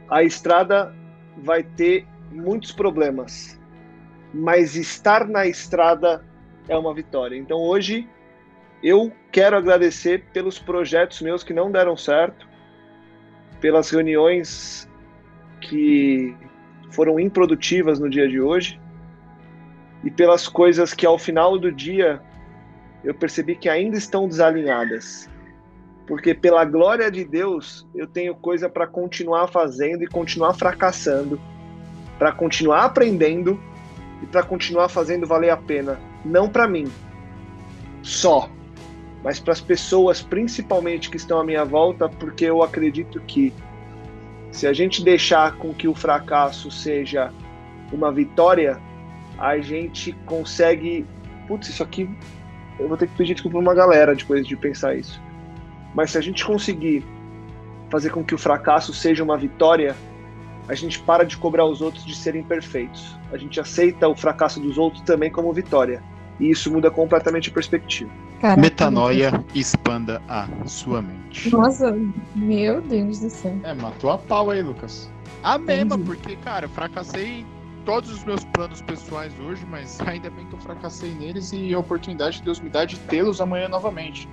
[0.08, 0.94] A estrada
[1.36, 3.60] vai ter muitos problemas,
[4.32, 6.24] mas estar na estrada
[6.68, 7.36] é uma vitória.
[7.36, 8.08] Então hoje
[8.82, 12.46] eu quero agradecer pelos projetos meus que não deram certo,
[13.60, 14.88] pelas reuniões
[15.60, 16.36] que
[16.90, 18.80] foram improdutivas no dia de hoje
[20.04, 22.22] e pelas coisas que ao final do dia
[23.06, 25.30] eu percebi que ainda estão desalinhadas.
[26.06, 31.40] Porque pela glória de Deus, eu tenho coisa para continuar fazendo e continuar fracassando,
[32.18, 33.60] para continuar aprendendo
[34.22, 36.86] e para continuar fazendo valer a pena, não para mim
[38.02, 38.48] só,
[39.22, 43.52] mas para as pessoas principalmente que estão à minha volta, porque eu acredito que
[44.50, 47.32] se a gente deixar com que o fracasso seja
[47.92, 48.80] uma vitória,
[49.38, 51.04] a gente consegue.
[51.46, 52.08] Putz, isso aqui.
[52.78, 55.20] Eu vou ter que pedir desculpa pra uma galera depois de pensar isso.
[55.94, 57.04] Mas se a gente conseguir
[57.90, 59.96] fazer com que o fracasso seja uma vitória,
[60.68, 63.16] a gente para de cobrar os outros de serem perfeitos.
[63.32, 66.02] A gente aceita o fracasso dos outros também como vitória.
[66.38, 68.10] E isso muda completamente a perspectiva.
[68.40, 71.50] Caraca, Metanoia expanda a sua mente.
[71.50, 71.96] Nossa,
[72.34, 73.58] meu Deus do céu.
[73.62, 75.10] É, matou a pau aí, Lucas.
[75.42, 77.46] A mesma, porque, cara, eu fracassei em
[77.86, 81.78] todos os meus planos pessoais hoje, mas ainda bem que eu fracassei neles e a
[81.78, 84.28] oportunidade que Deus me dá de tê-los amanhã novamente.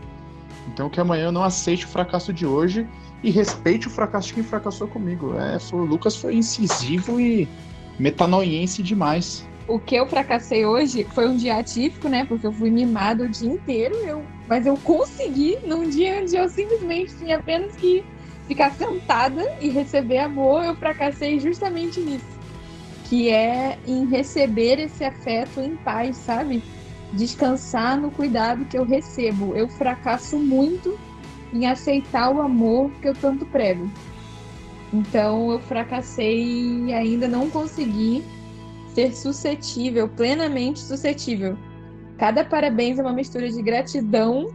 [0.67, 2.87] Então que amanhã eu não aceite o fracasso de hoje
[3.23, 5.37] e respeite o fracasso de quem fracassou comigo.
[5.37, 7.47] É, foi, o Lucas foi incisivo e
[7.97, 12.25] metanoiense demais o que eu fracassei hoje foi um dia atípico, né?
[12.25, 16.49] Porque eu fui mimado o dia inteiro, eu, mas eu consegui num dia onde eu
[16.49, 18.03] simplesmente tinha apenas que
[18.47, 22.32] ficar sentada e receber amor, eu fracassei justamente nisso.
[23.13, 26.63] Que é em receber esse afeto em paz, sabe?
[27.13, 29.55] Descansar no cuidado que eu recebo.
[29.55, 30.97] Eu fracasso muito
[31.53, 33.87] em aceitar o amor que eu tanto prego.
[34.91, 38.23] Então eu fracassei e ainda não consegui
[38.95, 41.55] ser suscetível, plenamente suscetível.
[42.17, 44.47] Cada parabéns é uma mistura de gratidão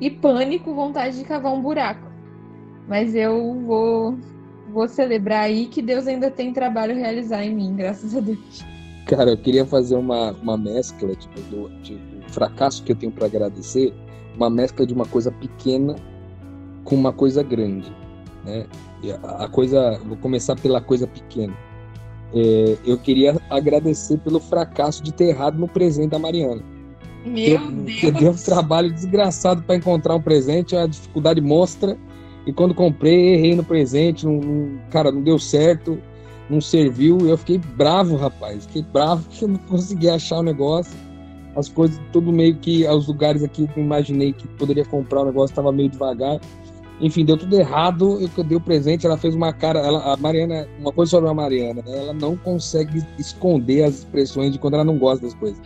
[0.00, 2.06] e pânico, vontade de cavar um buraco.
[2.86, 4.16] Mas eu vou
[4.76, 8.62] vou celebrar aí que Deus ainda tem trabalho a realizar em mim, graças a Deus.
[9.06, 13.10] Cara, eu queria fazer uma, uma mescla tipo, do, de, do fracasso que eu tenho
[13.10, 13.94] para agradecer,
[14.36, 15.96] uma mescla de uma coisa pequena
[16.84, 17.90] com uma coisa grande,
[18.44, 18.66] né?
[19.24, 21.56] A, a coisa, vou começar pela coisa pequena.
[22.34, 26.62] É, eu queria agradecer pelo fracasso de ter errado no presente da Mariana.
[27.24, 27.82] Meu Deus!
[27.84, 31.96] Porque deu um trabalho desgraçado para encontrar um presente, a dificuldade mostra.
[32.46, 36.00] E quando comprei, errei no presente, não, não, cara, não deu certo,
[36.48, 37.18] não serviu.
[37.28, 38.64] Eu fiquei bravo, rapaz.
[38.66, 40.96] Fiquei bravo porque eu não consegui achar o negócio.
[41.56, 45.24] As coisas, todo meio que, os lugares aqui que eu imaginei que poderia comprar o
[45.24, 46.38] negócio, estava meio devagar.
[47.00, 48.18] Enfim, deu tudo errado.
[48.20, 49.80] Eu dei o presente, ela fez uma cara.
[49.80, 51.98] Ela, a Mariana, uma coisa sobre a Mariana, né?
[51.98, 55.60] ela não consegue esconder as expressões de quando ela não gosta das coisas.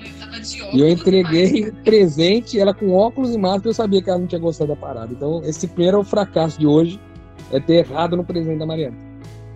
[0.73, 4.27] E eu entreguei o presente, ela com óculos e máscara, eu sabia que ela não
[4.27, 5.13] tinha gostado da parada.
[5.13, 7.01] Então, esse primeiro é o fracasso de hoje,
[7.53, 8.97] é ter errado no presente da Mariana.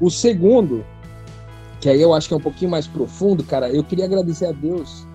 [0.01, 0.85] O segundo,
[1.81, 4.53] que aí eu acho que é um pouquinho mais profundo, cara, eu queria agradecer a
[4.53, 5.07] Deus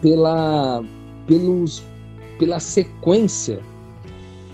[0.00, 0.82] pela,
[1.26, 1.82] pelos,
[2.38, 3.60] pela sequência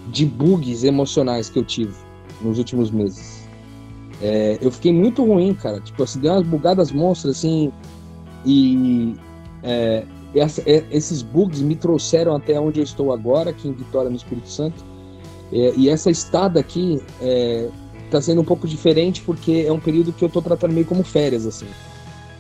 [0.09, 1.95] de bugs emocionais que eu tive
[2.41, 3.45] nos últimos meses.
[4.21, 5.81] É, eu fiquei muito ruim, cara.
[5.81, 7.73] Tipo, assim, deu umas bugadas monstras, assim.
[8.45, 9.15] E
[9.63, 14.11] é, essa, é, esses bugs me trouxeram até onde eu estou agora, aqui em Vitória,
[14.11, 14.85] no Espírito Santo.
[15.53, 17.01] É, e essa estada aqui
[18.05, 20.87] está é, sendo um pouco diferente porque é um período que eu estou tratando meio
[20.87, 21.67] como férias, assim.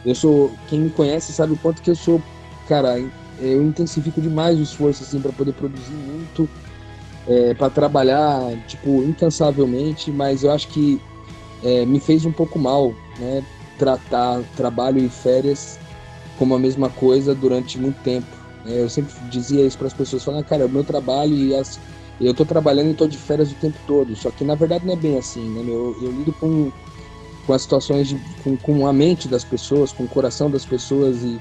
[0.05, 2.21] Eu sou, quem me conhece sabe o quanto que eu sou,
[2.69, 2.99] cara,
[3.41, 6.49] eu intensifico demais o esforço, assim, para poder produzir muito
[7.27, 11.01] é, para trabalhar tipo incansavelmente, mas eu acho que
[11.63, 13.43] é, me fez um pouco mal, né?
[13.79, 15.79] Tratar trabalho e férias
[16.39, 18.27] como a mesma coisa durante muito tempo.
[18.67, 21.79] É, eu sempre dizia isso para as pessoas, falando, cara, o meu trabalho e as
[22.21, 24.15] eu estou trabalhando e estou de férias o tempo todo.
[24.15, 25.65] Só que na verdade não é bem assim, né?
[25.67, 26.71] Eu, eu lido com
[27.47, 31.23] com as situações de, com, com a mente das pessoas, com o coração das pessoas
[31.23, 31.41] e,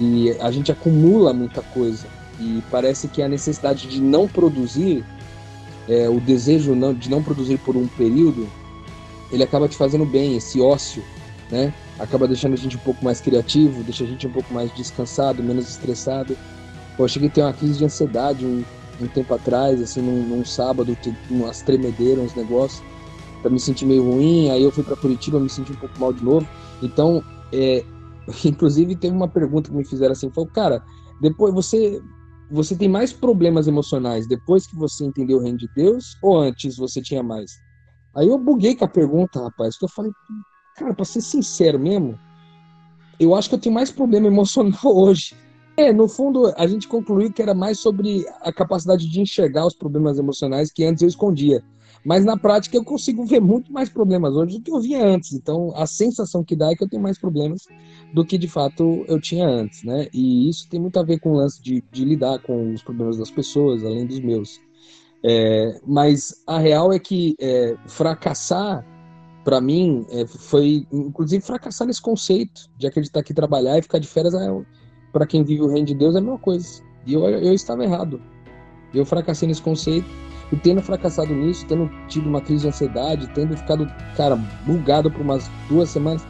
[0.00, 2.06] e a gente acumula muita coisa
[2.38, 5.04] e parece que a necessidade de não produzir
[5.90, 8.46] é, o desejo não, de não produzir por um período,
[9.32, 11.02] ele acaba te fazendo bem, esse ócio,
[11.50, 11.74] né?
[11.98, 15.42] Acaba deixando a gente um pouco mais criativo, deixa a gente um pouco mais descansado,
[15.42, 16.38] menos estressado.
[16.96, 18.62] Pô, eu cheguei a ter uma crise de ansiedade um,
[19.00, 20.96] um tempo atrás, assim, num, num sábado,
[21.28, 22.80] umas tremedeiras, uns negócios,
[23.42, 24.48] pra me sentir meio ruim.
[24.50, 26.46] Aí eu fui para Curitiba, me senti um pouco mal de novo.
[26.80, 27.20] Então,
[27.52, 27.84] é,
[28.44, 30.84] inclusive, teve uma pergunta que me fizeram assim: falou, cara,
[31.20, 32.00] depois você
[32.50, 36.76] você tem mais problemas emocionais depois que você entendeu o reino de Deus ou antes
[36.76, 37.52] você tinha mais?
[38.14, 40.10] Aí eu buguei com a pergunta, rapaz, que eu falei,
[40.76, 42.18] cara, pra ser sincero mesmo,
[43.20, 45.36] eu acho que eu tenho mais problema emocional hoje.
[45.76, 49.74] É, no fundo, a gente concluiu que era mais sobre a capacidade de enxergar os
[49.74, 51.62] problemas emocionais que antes eu escondia.
[52.04, 55.32] Mas na prática eu consigo ver muito mais problemas hoje do que eu via antes.
[55.32, 57.66] Então a sensação que dá é que eu tenho mais problemas
[58.14, 60.08] do que de fato eu tinha antes, né?
[60.12, 63.18] E isso tem muito a ver com o lance de, de lidar com os problemas
[63.18, 64.60] das pessoas, além dos meus.
[65.22, 68.86] É, mas a real é que é, fracassar,
[69.44, 74.08] para mim, é, foi inclusive fracassar nesse conceito de acreditar que trabalhar e ficar de
[74.08, 74.64] férias, é,
[75.12, 76.82] para quem vive o reino de Deus, é a mesma coisa.
[77.06, 78.22] E eu, eu estava errado.
[78.94, 80.08] Eu fracassei nesse conceito
[80.52, 84.36] e tendo fracassado nisso, tendo tido uma crise de ansiedade, tendo ficado, cara,
[84.66, 86.24] bugado por umas duas semanas,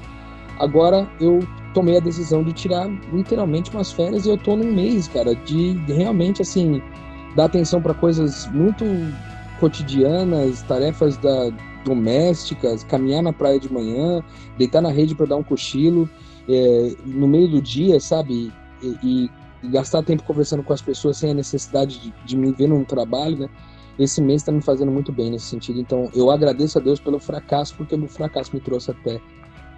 [0.58, 1.40] agora eu
[1.72, 5.72] tomei a decisão de tirar literalmente umas férias e eu tô num mês, cara, de,
[5.86, 6.82] realmente, assim,
[7.36, 8.84] dar atenção para coisas muito
[9.58, 11.50] cotidianas, tarefas da,
[11.84, 14.22] domésticas, caminhar na praia de manhã,
[14.58, 16.08] deitar na rede para dar um cochilo,
[16.48, 18.52] é, no meio do dia, sabe?
[18.82, 19.30] E, e,
[19.62, 22.84] e, gastar tempo conversando com as pessoas sem a necessidade de, de me ver num
[22.84, 23.48] trabalho, né?
[23.98, 25.80] Esse mês está me fazendo muito bem nesse sentido.
[25.80, 29.20] Então, eu agradeço a Deus pelo fracasso, porque o fracasso me trouxe até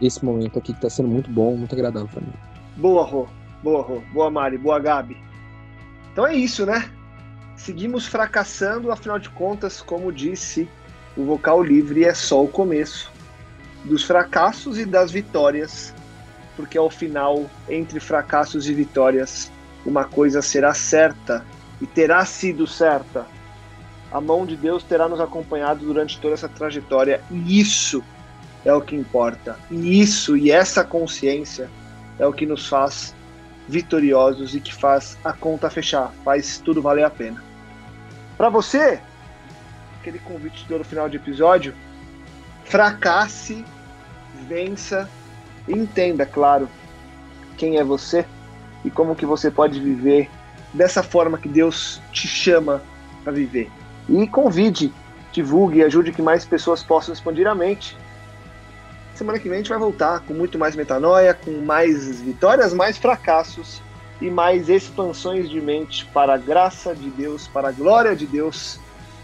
[0.01, 2.33] esse momento aqui que está sendo muito bom, muito agradável para mim.
[2.77, 3.27] Boa, Rô.
[3.63, 4.03] Boa, Rô.
[4.13, 4.59] Boa, Mari.
[4.59, 5.17] Boa, Gabi.
[6.13, 6.91] Então é isso, né?
[7.57, 10.69] Seguimos fracassando, afinal de contas, como disse
[11.17, 13.11] o vocal livre, é só o começo
[13.85, 15.95] dos fracassos e das vitórias,
[16.57, 19.51] porque ao final, entre fracassos e vitórias,
[19.85, 21.45] uma coisa será certa
[21.81, 23.27] e terá sido certa
[24.13, 28.05] a mão de Deus terá nos acompanhado durante toda essa trajetória e isso
[28.65, 29.59] é o que importa.
[29.71, 31.71] E isso e essa consciência
[32.19, 33.15] é o que nos faz
[33.67, 37.43] vitoriosos e que faz a conta fechar, faz tudo valer a pena.
[38.37, 39.01] Para você,
[39.99, 41.75] aquele convite do final de episódio,
[42.65, 43.65] fracasse,
[44.47, 45.09] vença,
[45.67, 46.69] entenda, claro,
[47.57, 48.27] quem é você
[48.85, 50.29] e como que você pode viver
[50.75, 52.83] dessa forma que Deus te chama
[53.23, 53.71] para viver.
[54.13, 54.93] E convide,
[55.33, 57.97] divulgue e ajude que mais pessoas possam expandir a mente.
[59.15, 62.99] Semana que vem a gente vai voltar com muito mais metanoia, com mais vitórias, mais
[62.99, 63.81] fracassos
[64.21, 68.79] e mais expansões de mente para a graça de Deus, para a glória de Deus,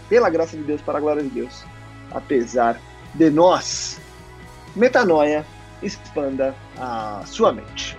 [0.09, 1.63] pela graça de Deus, para a glória de Deus,
[2.09, 2.79] apesar
[3.13, 4.01] de nós.
[4.75, 5.45] Metanoia,
[5.83, 7.95] expanda a sua mente.